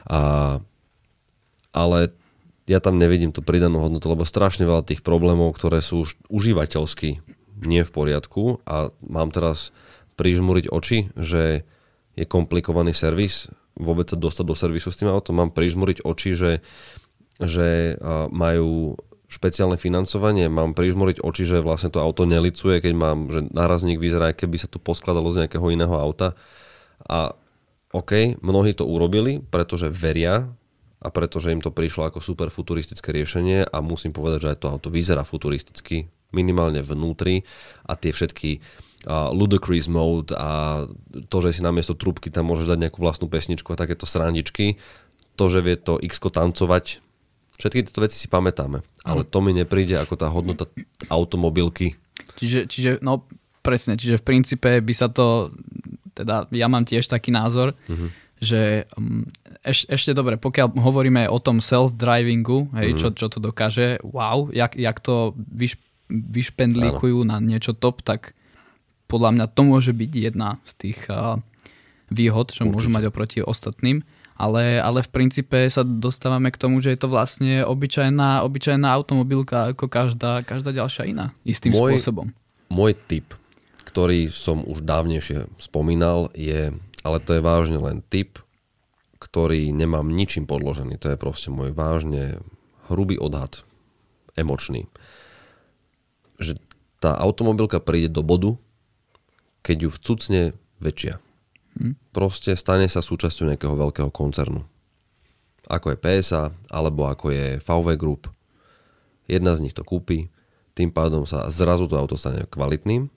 [0.07, 0.63] A,
[1.75, 2.15] ale
[2.65, 7.21] ja tam nevidím tú pridanú hodnotu, lebo strašne veľa tých problémov, ktoré sú už užívateľsky
[7.61, 9.75] nie v poriadku a mám teraz
[10.17, 11.67] prižmúriť oči, že
[12.15, 16.53] je komplikovaný servis, vôbec sa dostať do servisu s tým autom, mám prižmúriť oči, že,
[17.43, 17.99] že
[18.31, 18.95] majú
[19.27, 24.31] špeciálne financovanie, mám prižmúriť oči, že vlastne to auto nelicuje, keď mám, že nárazník vyzerá,
[24.31, 26.39] keby sa to poskladalo z nejakého iného auta.
[27.11, 27.35] A
[27.91, 30.55] OK, mnohí to urobili, pretože veria
[31.05, 34.67] a pretože im to prišlo ako super futuristické riešenie a musím povedať, že aj to
[34.73, 37.45] auto vyzerá futuristicky, minimálne vnútri
[37.85, 38.65] a tie všetky
[39.05, 40.85] a ludicrous mode a
[41.29, 44.81] to, že si namiesto trúbky tam môžeš dať nejakú vlastnú pesničku a takéto srandičky,
[45.37, 47.05] to, že vie to x tancovať,
[47.61, 50.65] všetky tieto veci si pamätáme, ale to mi nepríde ako tá hodnota
[51.13, 52.01] automobilky.
[52.41, 53.29] Čiže, čiže, no
[53.61, 55.53] presne, čiže v princípe by sa to,
[56.17, 58.09] teda ja mám tiež taký názor, uh-huh.
[58.45, 59.25] Že um,
[59.65, 63.01] eš, ešte dobre, pokiaľ hovoríme o tom self-drivingu, hej, uh-huh.
[63.01, 65.81] čo, čo to dokáže, wow, jak, jak to vyš,
[66.13, 68.37] vyšpendlíkujú na niečo top, tak
[69.09, 71.41] podľa mňa to môže byť jedna z tých uh,
[72.13, 72.75] výhod, čo Určite.
[72.77, 74.05] môžu mať oproti ostatným.
[74.35, 79.71] Ale, ale v princípe sa dostávame k tomu, že je to vlastne obyčajná, obyčajná automobilka
[79.71, 81.31] ako každá, každá ďalšia iná.
[81.47, 82.35] Istým Môj- spôsobom.
[82.67, 83.39] Môj tip,
[83.87, 88.41] ktorý som už dávnejšie spomínal, je, ale to je vážne len tip,
[89.21, 90.97] ktorý nemám ničím podložený.
[91.05, 92.41] To je proste môj vážne
[92.89, 93.63] hrubý odhad,
[94.35, 94.89] emočný.
[96.41, 96.59] Že
[96.99, 98.57] tá automobilka príde do bodu,
[99.61, 100.43] keď ju vcucne
[100.81, 101.21] väčšia.
[102.15, 104.65] Proste stane sa súčasťou nejakého veľkého koncernu.
[105.67, 108.31] Ako je PSA, alebo ako je VW Group.
[109.25, 110.29] Jedna z nich to kúpi,
[110.77, 113.09] tým pádom sa zrazu to auto stane kvalitným,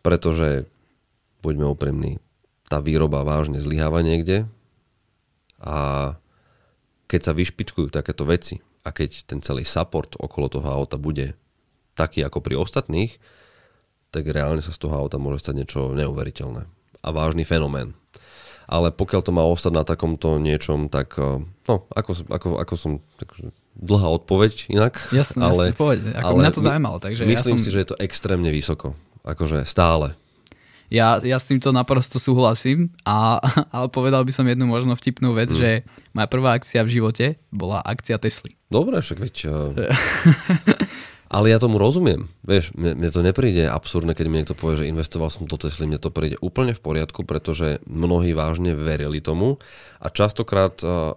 [0.00, 0.70] pretože,
[1.42, 2.22] buďme úprimní,
[2.70, 4.46] tá výroba vážne zlyháva niekde
[5.58, 6.14] a
[7.10, 11.34] keď sa vyšpičkujú takéto veci a keď ten celý support okolo toho auta bude
[11.98, 13.18] taký ako pri ostatných,
[14.14, 16.62] tak reálne sa z toho auta môže stať niečo neuveriteľné
[17.02, 17.98] a vážny fenomén.
[18.70, 22.92] Ale pokiaľ to má ostať na takomto niečom, tak eh, no, ako, ako, ako som,
[23.18, 25.10] takže dlhá odpoveď inak.
[25.10, 26.02] Jasné, ale, jasné, povedz.
[26.14, 28.94] Ako mňa to zaujímalo, takže ja myslím som- si, že je to extrémne vysoko.
[29.26, 30.14] Akože stále.
[30.90, 33.38] Ja, ja s týmto naprosto súhlasím, a,
[33.74, 35.58] ale povedal by som jednu možno vtipnú vec, Mm.
[35.58, 35.70] že
[36.10, 38.58] moja prvá akcia v živote bola akcia Tesly.
[38.66, 39.34] Dobre, však veď...
[39.46, 39.94] eh,
[41.34, 42.26] ale ja tomu rozumiem.
[42.42, 45.86] Vieš, mne, mne to nepríde absurdné, keď mi niekto povie, že investoval som do Tesly,
[45.86, 49.62] mne to príde úplne v poriadku, pretože mnohí vážne verili tomu
[50.02, 51.14] a častokrát eh,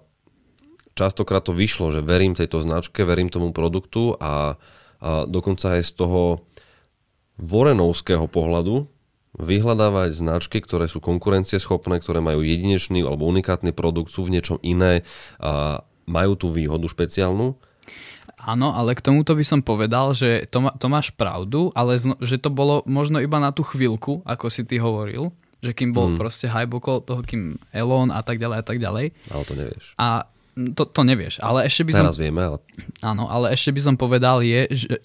[0.93, 4.53] častokrát to vyšlo, že verím tejto značke, verím tomu produktu a,
[5.01, 6.45] a dokonca aj z toho
[7.41, 8.92] vorenovského pohľadu
[9.37, 15.01] vyhľadávať značky, ktoré sú konkurencieschopné, ktoré majú jedinečný alebo unikátny produkt, sú v niečom iné
[15.41, 17.57] a majú tú výhodu špeciálnu.
[18.43, 22.19] Áno, ale k tomuto by som povedal, že to, ma, to máš pravdu, ale zno,
[22.19, 25.31] že to bolo možno iba na tú chvíľku, ako si ty hovoril,
[25.63, 26.19] že kým bol mm.
[26.19, 29.05] proste hype okolo toho, kým Elon a tak ďalej a tak ďalej.
[29.31, 29.95] Ale to nevieš.
[29.95, 32.01] A to, to nevieš, ale ešte by som...
[32.05, 32.57] Teraz vieme, ale...
[33.01, 34.95] Áno, ale ešte by som povedal je, že,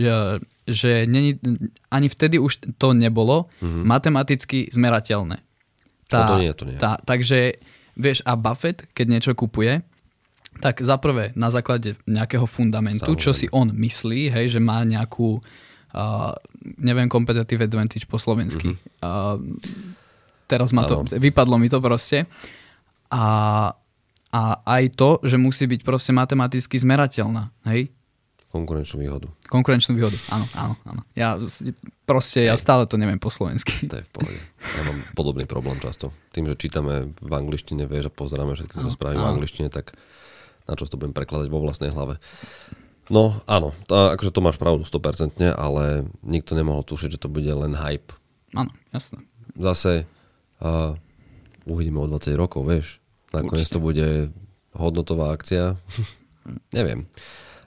[0.68, 1.40] že není,
[1.88, 3.84] ani vtedy už to nebolo mm-hmm.
[3.88, 5.40] matematicky zmerateľné.
[6.08, 6.76] Tá, no to nie, to nie.
[6.76, 7.60] Tá, takže,
[7.96, 9.80] vieš, a Buffett, keď niečo kupuje,
[10.60, 13.24] tak zaprvé na základe nejakého fundamentu, Samozrejme.
[13.24, 15.40] čo si on myslí, hej, že má nejakú,
[15.94, 16.32] uh,
[16.76, 18.76] neviem, competitive advantage po slovensky.
[18.76, 19.00] Mm-hmm.
[19.00, 19.38] Uh,
[20.44, 22.28] teraz ma to, vypadlo mi to proste.
[23.08, 23.24] A
[24.28, 27.48] a aj to, že musí byť proste matematicky zmerateľná.
[27.64, 27.88] Hej?
[28.48, 29.28] Konkurenčnú výhodu.
[29.48, 31.02] Konkurenčnú výhodu, áno, áno, áno.
[31.12, 31.36] Ja
[32.08, 32.48] proste, Hej.
[32.48, 33.88] ja stále to neviem po slovensky.
[33.92, 34.40] To je v pohode.
[34.76, 36.16] Ja mám podobný problém často.
[36.32, 39.96] Tým, že čítame v angličtine, vieš, a pozeráme všetky to správy v angličtine, tak
[40.64, 42.20] na čo to budem prekladať vo vlastnej hlave.
[43.08, 47.48] No, áno, to, akože to máš pravdu 100%, ale nikto nemohol tušiť, že to bude
[47.48, 48.12] len hype.
[48.52, 49.24] Áno, jasné.
[49.56, 50.04] Zase
[50.60, 50.92] uh,
[51.64, 53.00] uvidíme o 20 rokov, vieš
[53.44, 54.32] Nakoniec to bude
[54.74, 55.76] hodnotová akcia.
[56.76, 57.06] Neviem.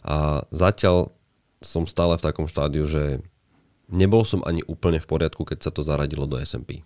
[0.02, 1.14] A zatiaľ
[1.62, 3.22] som stále v takom štádiu, že
[3.86, 6.82] nebol som ani úplne v poriadku, keď sa to zaradilo do S&P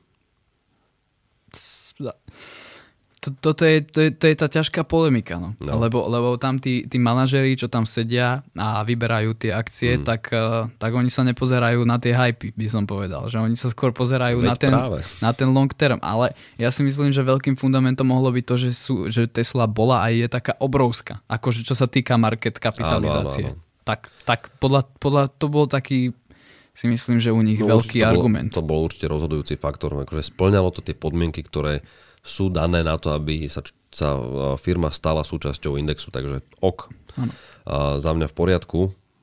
[3.25, 5.57] to, toto je, to, je, to je tá ťažká polemika, no.
[5.57, 5.81] no.
[5.81, 10.05] Lebo, lebo tam tí, tí manažeri, čo tam sedia a vyberajú tie akcie, mm.
[10.05, 13.25] tak, uh, tak oni sa nepozerajú na tie hypy, by som povedal.
[13.25, 14.69] Že oni sa skôr pozerajú na ten,
[15.17, 15.97] na ten long term.
[16.05, 20.05] Ale ja si myslím, že veľkým fundamentom mohlo byť to, že, sú, že Tesla bola
[20.05, 21.25] a je taká obrovská.
[21.25, 23.49] Akože čo sa týka market kapitalizácie.
[23.49, 23.83] Áno, áno, áno.
[23.89, 23.99] Tak,
[24.29, 26.13] tak podľa, podľa to bol taký
[26.75, 28.51] si myslím, že u nich no, veľký to argument.
[28.51, 29.95] Bol, to bol určite rozhodujúci faktor.
[29.95, 31.79] Akože splňalo to tie podmienky, ktoré
[32.25, 33.61] sú dané na to, aby sa,
[33.93, 34.17] sa
[34.57, 36.89] firma stala súčasťou indexu, takže ok.
[37.21, 37.33] Ano.
[37.69, 38.79] A za mňa v poriadku,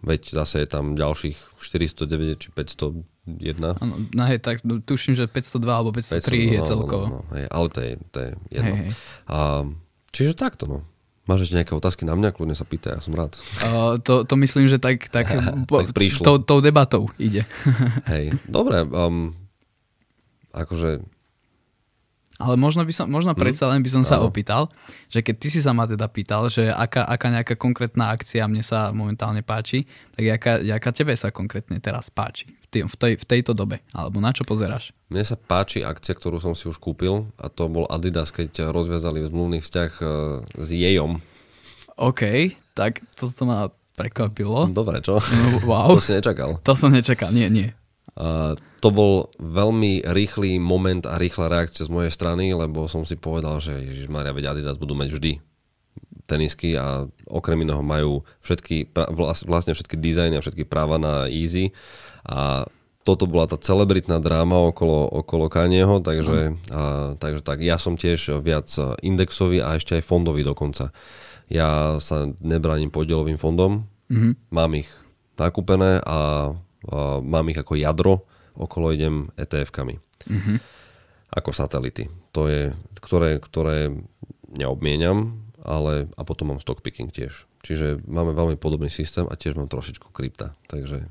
[0.07, 3.83] veď zase je tam ďalších 409 či 501.
[3.83, 7.05] Áno, no hej, tak tuším, že 502 alebo 503 500, je no, celkovo.
[7.11, 8.75] No, no, hej, ale to je, to je jedno.
[8.79, 8.91] Hej, hej.
[9.27, 9.39] A,
[10.15, 10.79] čiže takto, no.
[11.23, 12.35] Máš ešte nejaké otázky na mňa?
[12.35, 13.39] Kľudne sa pýtaj, ja som rád.
[13.63, 15.31] Uh, to, to myslím, že tak, tak,
[15.71, 16.27] po, tak prišlo.
[16.27, 17.47] Tou, tou debatou ide.
[18.11, 18.83] Hej, dobre.
[18.91, 19.39] Um,
[20.51, 21.07] akože
[22.43, 23.39] ale možno, by som, možno mhm.
[23.39, 24.67] predsa len by som sa opýtal,
[25.07, 28.67] že keď ty si sa ma teda pýtal, že aká, aká nejaká konkrétna akcia mne
[28.67, 29.87] sa momentálne páči,
[30.19, 33.79] tak jaká, jaká tebe sa konkrétne teraz páči v, tý, v, tej, v tejto dobe?
[33.95, 34.91] Alebo na čo pozeráš?
[35.07, 39.23] Mne sa páči akcia, ktorú som si už kúpil a to bol Adidas, keď rozviazali
[39.23, 40.05] zmluvný vzťah e,
[40.43, 41.23] s Jejom.
[41.95, 44.67] OK, tak toto ma prekvapilo.
[44.73, 45.21] Dobre, čo?
[45.21, 45.93] No, wow.
[45.95, 46.59] to si nečakal.
[46.65, 47.71] To som nečakal, nie, nie.
[48.13, 48.53] Uh,
[48.85, 53.57] to bol veľmi rýchly moment a rýchla reakcia z mojej strany, lebo som si povedal,
[53.63, 55.33] že Ježiš Maria, veď Adidas budú mať vždy
[56.29, 58.93] tenisky a okrem iného majú všetky,
[59.49, 61.75] vlastne všetky dizajny a všetky práva na Easy
[62.25, 62.69] a
[63.03, 68.39] toto bola tá celebritná dráma okolo, okolo Kanyeho, takže, a, takže tak, ja som tiež
[68.39, 68.71] viac
[69.03, 70.95] indexový a ešte aj fondový dokonca.
[71.51, 74.33] Ja sa nebraním podielovým fondom, mm-hmm.
[74.55, 74.89] mám ich
[75.35, 76.53] nakúpené a
[77.23, 78.27] mám ich ako jadro,
[78.57, 79.97] okolo idem ETF-kami.
[80.29, 80.57] Mm-hmm.
[81.33, 82.13] Ako satelity.
[82.37, 83.93] To je, ktoré, ktoré
[84.53, 87.49] neobmieniam, ale a potom mám stock picking tiež.
[87.63, 90.53] Čiže máme veľmi podobný systém a tiež mám trošičku krypta.
[90.67, 91.07] Takže...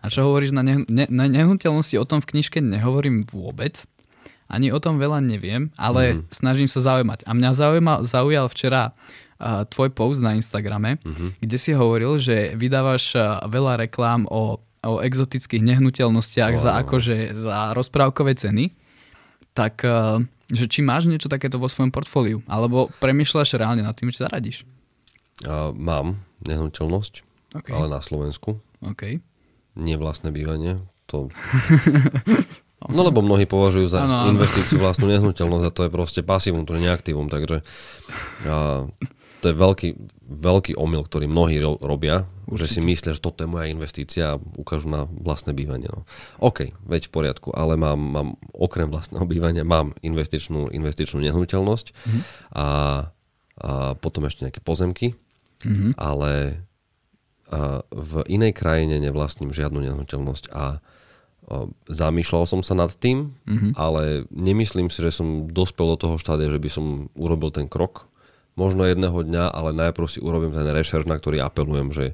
[0.00, 1.98] A čo hovoríš na, ne, ne, na nehnuteľnosti?
[1.98, 3.82] O tom v knižke nehovorím vôbec.
[4.46, 6.30] Ani o tom veľa neviem, ale mm-hmm.
[6.30, 7.26] snažím sa zaujímať.
[7.26, 11.42] A mňa zaujímal, zaujal včera uh, tvoj post na Instagrame, mm-hmm.
[11.42, 16.62] kde si hovoril, že vydávaš uh, veľa reklám o o exotických nehnuteľnostiach wow.
[16.62, 18.72] za akože za rozprávkové ceny,
[19.52, 20.22] tak eh,
[20.52, 24.62] že či máš niečo takéto vo svojom portfóliu, alebo premyšľaš reálne nad tým, či zaradíš?
[25.44, 27.14] Uh, mám nehnuteľnosť,
[27.60, 27.72] okay.
[27.74, 28.56] ale na Slovensku.
[28.80, 29.20] Okay.
[29.76, 30.80] Nie vlastné bývanie.
[31.12, 31.28] To...
[32.86, 36.76] No lebo mnohí považujú za ano, investíciu vlastnú nehnuteľnosť a to je proste pasívum, to
[36.76, 37.64] je neaktívum, takže
[38.44, 38.86] uh,
[39.40, 39.88] to je veľký,
[40.26, 42.58] veľký omyl, ktorý mnohí ro- robia, Určite.
[42.58, 45.90] že si myslia, že toto je moja investícia a ukážu na vlastné bývanie.
[45.92, 46.08] No.
[46.40, 52.22] OK, veď v poriadku, ale mám, mám okrem vlastného bývania mám investičnú, investičnú nehnuteľnosť mm-hmm.
[52.56, 52.66] a,
[53.60, 55.18] a potom ešte nejaké pozemky,
[55.64, 55.98] mm-hmm.
[56.00, 56.64] ale
[57.46, 60.82] a v inej krajine nevlastním žiadnu nehnuteľnosť a
[61.86, 63.78] zamýšľal som sa nad tým, mm-hmm.
[63.78, 68.10] ale nemyslím si, že som dospel do toho štádia, že by som urobil ten krok
[68.56, 72.06] možno jedného dňa, ale najprv si urobím ten rešerš, na ktorý apelujem, že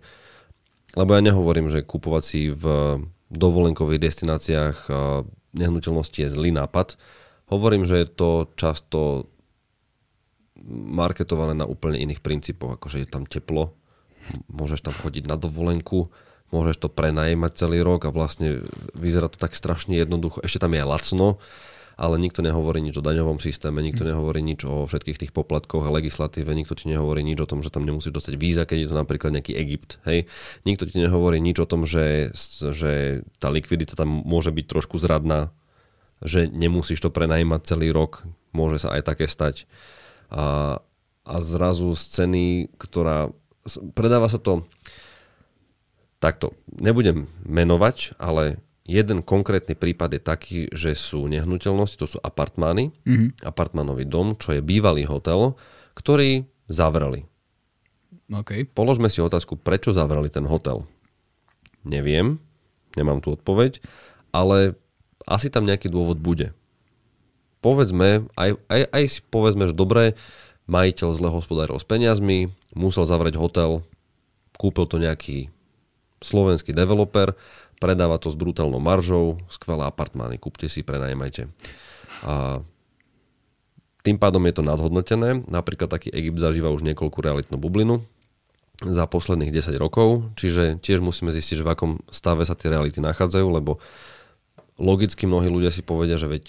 [0.93, 2.65] lebo ja nehovorím, že kupovať si v
[3.33, 4.93] dovolenkových destináciách
[5.57, 7.01] nehnuteľnosti je zlý nápad.
[7.49, 9.29] Hovorím, že je to často
[10.69, 13.73] marketované na úplne iných princípoch, ako že je tam teplo,
[14.53, 16.13] môžeš tam chodiť na dovolenku,
[16.53, 18.61] môžeš to prenajímať celý rok a vlastne
[18.93, 20.45] vyzerá to tak strašne jednoducho.
[20.45, 21.41] Ešte tam je lacno,
[21.97, 25.95] ale nikto nehovorí nič o daňovom systéme, nikto nehovorí nič o všetkých tých poplatkoch a
[25.95, 28.97] legislatíve, nikto ti nehovorí nič o tom, že tam nemusíš dostať víza, keď je to
[28.97, 29.99] napríklad nejaký Egypt.
[30.09, 30.29] Hej?
[30.65, 35.53] Nikto ti nehovorí nič o tom, že, že tá likvidita tam môže byť trošku zradná,
[36.23, 38.23] že nemusíš to prenajímať celý rok,
[38.55, 39.67] môže sa aj také stať.
[40.33, 40.79] A,
[41.27, 42.45] a zrazu z ceny,
[42.79, 43.35] ktorá
[43.95, 44.67] predáva sa to
[46.23, 52.91] takto, nebudem menovať, ale jeden konkrétny prípad je taký, že sú nehnuteľnosti, to sú apartmány,
[53.07, 53.47] mm-hmm.
[53.47, 55.55] apartmánový dom, čo je bývalý hotel,
[55.95, 57.27] ktorý zavreli.
[58.33, 58.65] Okay.
[58.65, 60.89] Položme si otázku, prečo zavreli ten hotel.
[61.85, 62.41] Neviem,
[62.97, 63.83] nemám tu odpoveď,
[64.33, 64.79] ale
[65.29, 66.57] asi tam nejaký dôvod bude.
[67.63, 70.19] Povedzme, aj, aj, aj si povedzme, že dobre,
[70.67, 73.87] majiteľ zle hospodáril s peniazmi, musel zavrieť hotel,
[74.59, 75.53] kúpil to nejaký
[76.23, 77.35] slovenský developer,
[77.83, 81.51] predáva to s brutálnou maržou, skvelé apartmány, kúpte si, prenajmajte.
[82.23, 82.63] A
[84.07, 85.43] tým pádom je to nadhodnotené.
[85.51, 88.07] Napríklad taký Egypt zažíva už niekoľkú realitnú bublinu
[88.83, 92.99] za posledných 10 rokov, čiže tiež musíme zistiť, že v akom stave sa tie reality
[93.03, 93.79] nachádzajú, lebo
[94.79, 96.45] logicky mnohí ľudia si povedia, že veď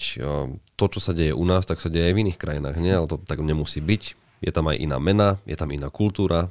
[0.74, 2.90] to, čo sa deje u nás, tak sa deje aj v iných krajinách, nie?
[2.90, 4.02] ale to tak nemusí byť.
[4.42, 6.50] Je tam aj iná mena, je tam iná kultúra,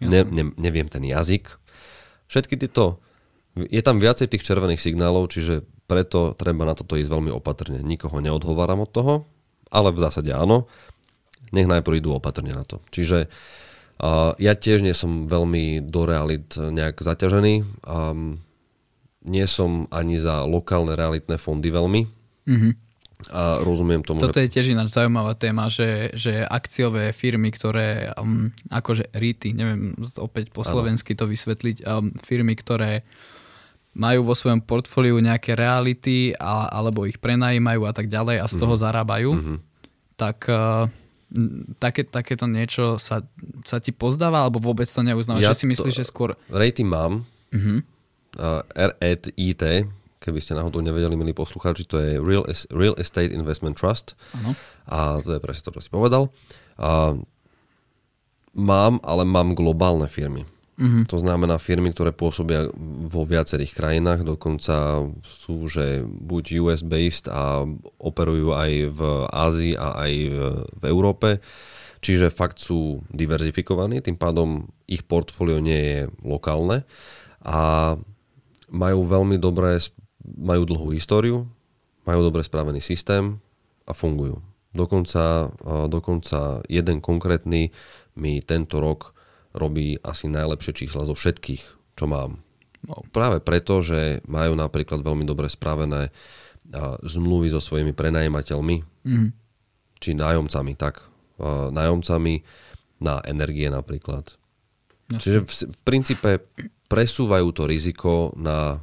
[0.00, 1.60] ne, ne, neviem ten jazyk,
[2.32, 2.96] Všetky tieto,
[3.56, 7.84] je tam viacej tých červených signálov, čiže preto treba na toto ísť veľmi opatrne.
[7.84, 9.14] Nikoho neodhováram od toho,
[9.68, 10.68] ale v zásade áno.
[11.52, 12.80] Nech najprv idú opatrne na to.
[12.88, 17.84] Čiže uh, ja tiež nie som veľmi do realit nejak zaťažený.
[17.84, 18.40] Um,
[19.28, 22.02] nie som ani za lokálne realitné fondy veľmi.
[22.48, 22.74] Mm-hmm
[23.30, 24.18] a rozumiem tomu.
[24.18, 24.50] Toto že...
[24.50, 30.50] je tiež ináč zaujímavá téma, že, že akciové firmy, ktoré um, akože REITy, neviem opäť
[30.50, 33.06] po slovensky to vysvetliť, um, firmy, ktoré
[33.92, 38.54] majú vo svojom portfóliu nejaké reality a, alebo ich prenajímajú a tak ďalej a z
[38.56, 38.84] toho mm-hmm.
[38.88, 39.56] zarábajú, mm-hmm.
[40.16, 40.88] tak uh,
[41.76, 43.20] také, takéto niečo sa,
[43.68, 45.44] sa ti pozdáva alebo vôbec to neuznávaš?
[45.44, 46.32] Ja že si myslíš, že skôr...
[46.48, 47.78] Rating mám, mm-hmm.
[48.40, 49.36] uh, REIT,
[50.22, 54.14] keby ste náhodou nevedeli, milí poslucháči, to je Real, Real Estate Investment Trust.
[54.38, 54.54] Ano.
[54.88, 56.30] A to je presne to, čo si povedal.
[56.78, 57.18] A
[58.54, 60.46] mám, ale mám globálne firmy.
[60.82, 61.06] Mm-hmm.
[61.14, 62.66] To znamená firmy, ktoré pôsobia
[63.06, 67.62] vo viacerých krajinách, dokonca sú, že buď US-based a
[68.02, 70.12] operujú aj v Ázii a aj
[70.74, 71.38] v Európe.
[72.02, 76.82] Čiže fakt sú diverzifikovaní, tým pádom ich portfólio nie je lokálne
[77.46, 77.94] a
[78.66, 79.78] majú veľmi dobré
[80.22, 81.46] majú dlhú históriu,
[82.02, 83.38] majú dobre spravený systém
[83.86, 84.42] a fungujú.
[84.74, 85.52] Dokonca,
[85.86, 87.70] dokonca jeden konkrétny
[88.18, 89.11] mi tento rok
[89.52, 91.62] robí asi najlepšie čísla zo všetkých,
[91.96, 92.40] čo mám.
[92.82, 93.06] No.
[93.14, 96.10] Práve preto, že majú napríklad veľmi dobre spravené
[97.04, 98.76] zmluvy so svojimi prenajímateľmi,
[99.06, 99.28] mm.
[100.02, 101.04] či nájomcami, tak
[101.70, 102.42] nájomcami
[103.02, 104.34] na energie napríklad.
[105.10, 105.20] Jasne.
[105.20, 106.30] Čiže v, v princípe
[106.86, 108.80] presúvajú to riziko na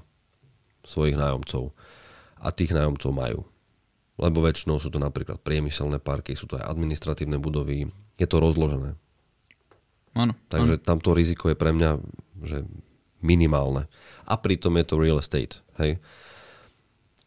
[0.86, 1.72] svojich nájomcov.
[2.39, 3.39] A tých nájomcov majú.
[4.20, 7.88] Lebo väčšinou sú to napríklad priemyselné parky, sú to aj administratívne budovy.
[8.20, 8.99] Je to rozložené.
[10.18, 10.34] Áno.
[10.49, 10.84] Takže áno.
[10.84, 11.99] tamto riziko je pre mňa
[12.43, 12.64] že
[13.20, 13.91] minimálne.
[14.24, 15.60] A pritom je to real estate.
[15.76, 15.99] Hej.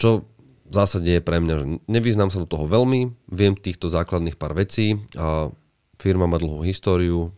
[0.01, 0.25] Čo
[0.73, 4.57] v zásade je pre mňa, že nevyznám sa do toho veľmi, viem týchto základných pár
[4.57, 5.53] vecí a
[6.01, 7.29] firma má dlhú históriu,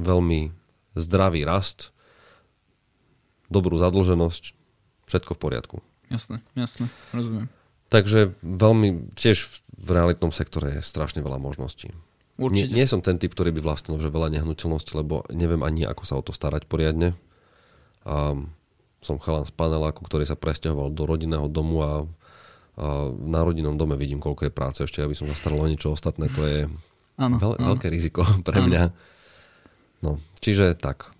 [0.00, 0.56] veľmi
[0.96, 1.92] zdravý rast,
[3.52, 4.56] dobrú zadlženosť,
[5.04, 5.76] všetko v poriadku.
[6.08, 7.52] Jasné, jasné, rozumiem.
[7.92, 11.92] Takže veľmi, tiež v realitnom sektore je strašne veľa možností.
[12.42, 12.74] Určite.
[12.74, 16.02] Nie, nie som ten typ, ktorý by vlastnil že veľa nehnuteľností, lebo neviem ani, ako
[16.02, 17.14] sa o to starať poriadne.
[18.02, 18.34] A
[19.02, 21.92] som chalan z paneláku, ktorý sa presťahoval do rodinného domu a,
[22.78, 24.78] a na rodinnom dome vidím, koľko je práce.
[24.82, 26.66] Ešte aby som sa staral o niečo ostatné, to je
[27.18, 27.66] ano, veľ, ano.
[27.74, 28.82] veľké riziko pre mňa.
[30.02, 31.14] No, čiže tak.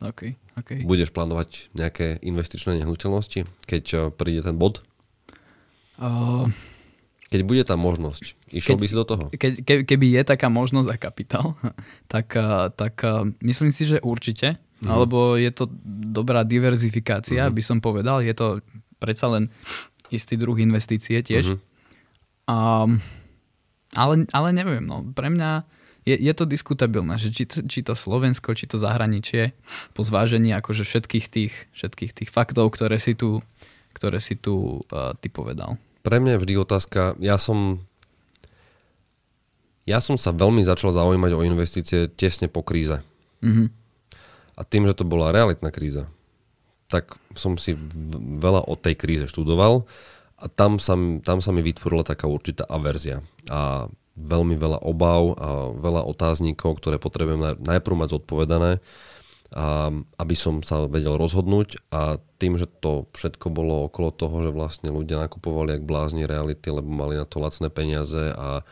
[0.00, 0.36] Okay.
[0.60, 0.84] Okay.
[0.84, 4.84] Budeš plánovať nejaké investičné nehnuteľnosti, keď eh, príde ten bod?
[6.00, 6.48] Uh,
[7.30, 9.24] keď bude tá možnosť, išiel keď, by si do toho?
[9.30, 11.46] Keď, ke, keby je taká možnosť a kapitál,
[12.12, 12.34] tak,
[12.74, 12.94] tak
[13.38, 14.90] myslím si, že určite, mm.
[14.90, 15.70] alebo je to
[16.10, 17.54] dobrá diverzifikácia, mm.
[17.54, 18.26] by som povedal.
[18.26, 18.58] Je to
[18.98, 19.46] predsa len
[20.10, 21.54] istý druh investície tiež.
[21.54, 21.58] Mm.
[22.50, 22.90] Um,
[23.94, 25.62] ale, ale neviem, no, pre mňa
[26.02, 29.54] je, je to diskutabilné, že či, či to Slovensko, či to zahraničie,
[29.94, 33.44] po zvážení akože všetkých tých, všetkých tých faktov, ktoré si tu,
[33.94, 35.78] ktoré si tu uh, ty povedal.
[36.00, 37.84] Pre mňa je vždy otázka, ja som
[39.88, 43.02] ja som sa veľmi začal zaujímať o investície tesne po kríze.
[43.42, 43.66] Mm-hmm.
[44.54, 46.06] A tým, že to bola realitná kríza,
[46.86, 47.74] tak som si
[48.38, 49.88] veľa o tej kríze študoval
[50.36, 50.94] a tam sa,
[51.24, 53.24] tam sa mi vytvorila taká určitá averzia.
[53.48, 53.88] A
[54.20, 58.84] veľmi veľa obav a veľa otáznikov, ktoré potrebujem najprv mať zodpovedané,
[59.50, 59.90] a
[60.22, 64.94] aby som sa vedel rozhodnúť a tým, že to všetko bolo okolo toho, že vlastne
[64.94, 68.62] ľudia nakupovali jak blázni reality, lebo mali na to lacné peniaze a,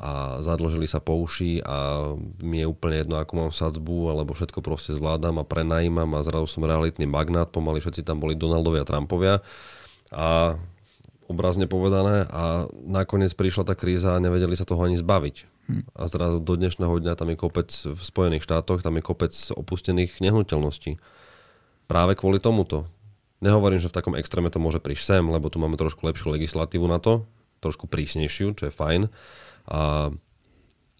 [0.00, 0.10] a
[0.40, 4.96] zadlžili sa po uši a mi je úplne jedno, ako mám sadzbu, alebo všetko proste
[4.96, 9.44] zvládam a prenajímam a zrazu som realitný magnát, pomaly všetci tam boli Donaldovia a Trumpovia
[10.08, 10.56] a
[11.28, 15.51] obrazne povedané a nakoniec prišla tá kríza a nevedeli sa toho ani zbaviť.
[15.70, 20.18] A zrazu do dnešného dňa tam je kopec v Spojených štátoch, tam je kopec opustených
[20.18, 20.98] nehnuteľností.
[21.86, 22.90] Práve kvôli tomuto.
[23.42, 26.86] Nehovorím, že v takom extréme to môže prísť sem, lebo tu máme trošku lepšiu legislatívu
[26.86, 27.26] na to,
[27.58, 29.10] trošku prísnejšiu, čo je fajn.
[29.70, 30.10] A,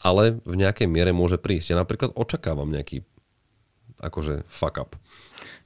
[0.02, 1.74] ale v nejakej miere môže prísť.
[1.74, 3.06] Ja napríklad očakávam nejaký
[4.02, 4.98] akože fuck up.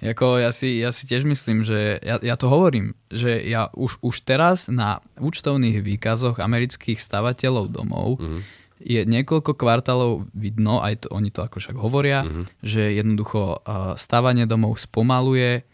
[0.04, 3.96] Jako ja, si, ja si tiež myslím, že ja, ja to hovorím, že ja už,
[4.04, 8.40] už teraz na účtovných výkazoch amerických stavateľov domov mm-hmm.
[8.80, 12.44] Je niekoľko kvartálov vidno, aj to, oni to ako však hovoria, mm-hmm.
[12.60, 15.64] že jednoducho uh, stavanie domov spomaluje,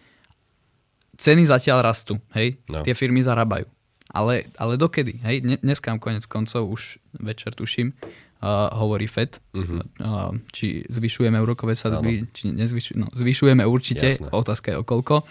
[1.18, 2.86] ceny zatiaľ rastú, hej, no.
[2.86, 3.66] tie firmy zarábajú.
[4.12, 5.24] Ale, ale dokedy?
[5.24, 5.40] Hej?
[5.64, 9.80] Dneska konec koncov už večer tuším, uh, hovorí FED, uh-huh.
[9.80, 14.28] uh, či zvyšujeme úrokové sadby, či nezvyšujeme, no, zvyšujeme určite, Jasné.
[14.28, 15.24] otázka je okolko.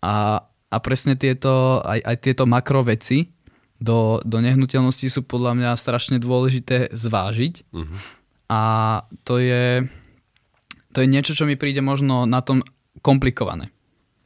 [0.00, 3.39] A, a presne tieto, aj, aj tieto makroveci
[3.80, 7.54] do, do nehnuteľnosti sú podľa mňa strašne dôležité zvážiť.
[7.72, 7.96] Uh-huh.
[8.52, 8.62] A
[9.24, 9.88] to je,
[10.92, 12.60] to je niečo, čo mi príde možno na tom
[13.00, 13.72] komplikované.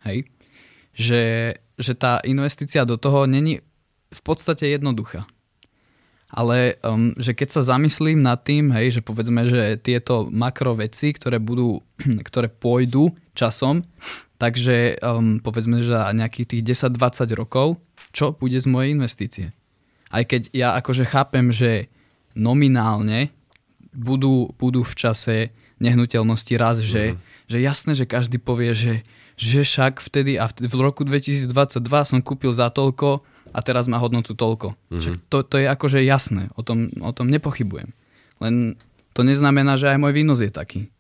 [0.03, 0.27] Hej?
[0.99, 1.23] Že,
[1.79, 3.63] že tá investícia do toho není
[4.11, 5.27] v podstate jednoduchá
[6.35, 11.15] ale um, že keď sa zamyslím nad tým, hej, že povedzme, že tieto makro veci,
[11.15, 11.79] ktoré budú,
[12.29, 13.87] ktoré pôjdu časom,
[14.43, 17.79] takže um, povedzme, že nejakých tých 10-20 rokov,
[18.15, 19.47] čo bude z mojej investície.
[20.15, 21.91] Aj keď ja akože chápem, že
[22.39, 23.35] nominálne
[23.91, 25.37] budú, budú v čase
[25.83, 26.87] nehnuteľnosti raz, mm.
[26.87, 27.17] že, mhm.
[27.51, 28.95] že jasné, že každý povie, že,
[29.35, 31.51] že však vtedy a v roku 2022
[32.07, 34.75] som kúpil za toľko, a teraz má hodnotu toľko.
[34.91, 35.31] Mm-hmm.
[35.31, 37.95] to, to je akože jasné, o tom, o tom nepochybujem.
[38.43, 38.75] Len
[39.15, 40.91] to neznamená, že aj môj výnos je taký.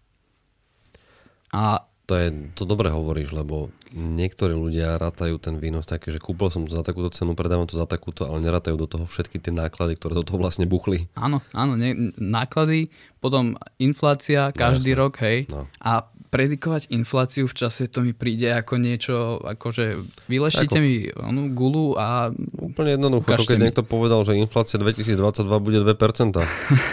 [1.50, 6.52] A to je, to dobre hovoríš, lebo niektorí ľudia rátajú ten výnos taký, že kúpil
[6.52, 9.48] som to za takúto cenu, predávam to za takúto, ale nerátajú do toho všetky tie
[9.48, 11.08] náklady, ktoré do toho vlastne buchli.
[11.16, 12.92] Áno, áno, ne, náklady,
[13.24, 15.64] potom inflácia každý no, rok, hej, no.
[15.80, 16.04] a
[16.34, 20.82] predikovať infláciu v čase, to mi príde ako niečo, akože vylešite ako...
[20.82, 22.34] mi onu gulu a...
[22.58, 23.64] Úplne jednoducho, to keď mi.
[23.70, 25.14] niekto povedal, že inflácia 2022
[25.62, 25.94] bude 2%,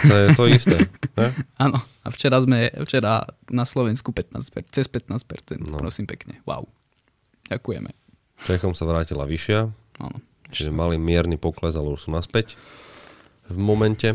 [0.06, 0.76] to je to isté.
[1.64, 5.82] Áno, a včera sme, včera na Slovensku 15%, cez 15%, no.
[5.82, 6.62] prosím pekne, wow.
[7.50, 7.90] Ďakujeme.
[8.46, 9.66] Čechom sa vrátila vyššia,
[9.98, 10.22] Áno.
[10.54, 12.54] čiže mali mierny pokles, ale už sú naspäť
[13.50, 14.14] v momente.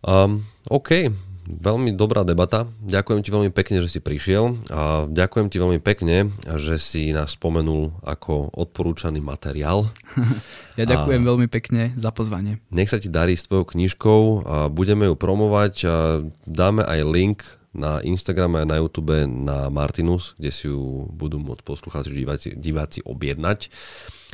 [0.00, 1.12] Um, OK,
[1.44, 2.66] veľmi dobrá debata.
[2.82, 7.36] Ďakujem ti veľmi pekne, že si prišiel a ďakujem ti veľmi pekne, že si nás
[7.36, 9.88] spomenul ako odporúčaný materiál.
[10.74, 12.58] Ja ďakujem a veľmi pekne za pozvanie.
[12.74, 17.46] Nech sa ti darí s tvojou knižkou a budeme ju promovať a dáme aj link
[17.70, 23.06] na Instagrame a na YouTube na Martinus, kde si ju budú môcť poslucháči diváci, diváci
[23.06, 23.70] objednať.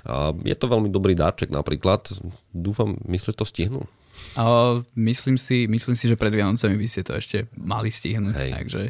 [0.09, 2.09] A je to veľmi dobrý dáček napríklad.
[2.57, 3.85] Dúfam, myslíš, to stihnú?
[4.39, 8.35] Uh, myslím, si, myslím si, že pred Vianocami by ste to ešte mali stihnúť.
[8.39, 8.51] Hej.
[8.55, 8.81] Takže...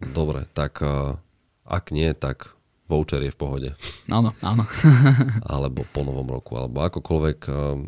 [0.00, 1.20] Dobre, tak uh,
[1.68, 2.56] ak nie, tak
[2.88, 3.70] voucher je v pohode.
[4.08, 4.64] Áno, áno.
[5.52, 7.38] alebo po novom roku, alebo akokoľvek.
[7.52, 7.84] Uh,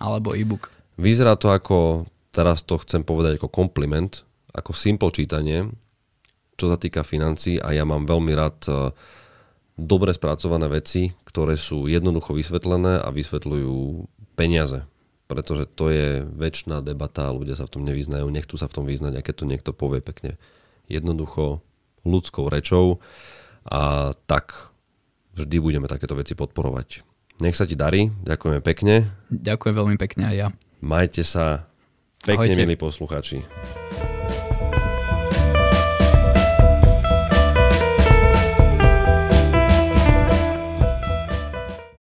[0.00, 0.72] alebo e-book.
[0.96, 4.24] Vyzerá to ako, teraz to chcem povedať ako kompliment,
[4.56, 5.68] ako simple čítanie,
[6.58, 8.90] čo sa týka financí a ja mám veľmi rád uh,
[9.78, 14.82] dobre spracované veci, ktoré sú jednoducho vysvetlené a vysvetľujú peniaze
[15.28, 19.20] pretože to je väčšiná debata ľudia sa v tom nevyznajú, nechcú sa v tom vyznať,
[19.20, 20.40] aké to niekto povie pekne.
[20.88, 21.60] Jednoducho
[22.08, 23.04] ľudskou rečou
[23.68, 24.72] a tak
[25.36, 27.04] vždy budeme takéto veci podporovať.
[27.44, 29.14] Nech sa ti darí, ďakujeme pekne.
[29.30, 30.48] Ďakujem veľmi pekne aj ja.
[30.82, 31.68] Majte sa
[32.24, 32.58] pekne, Ahojte.
[32.64, 34.17] milí posluchači.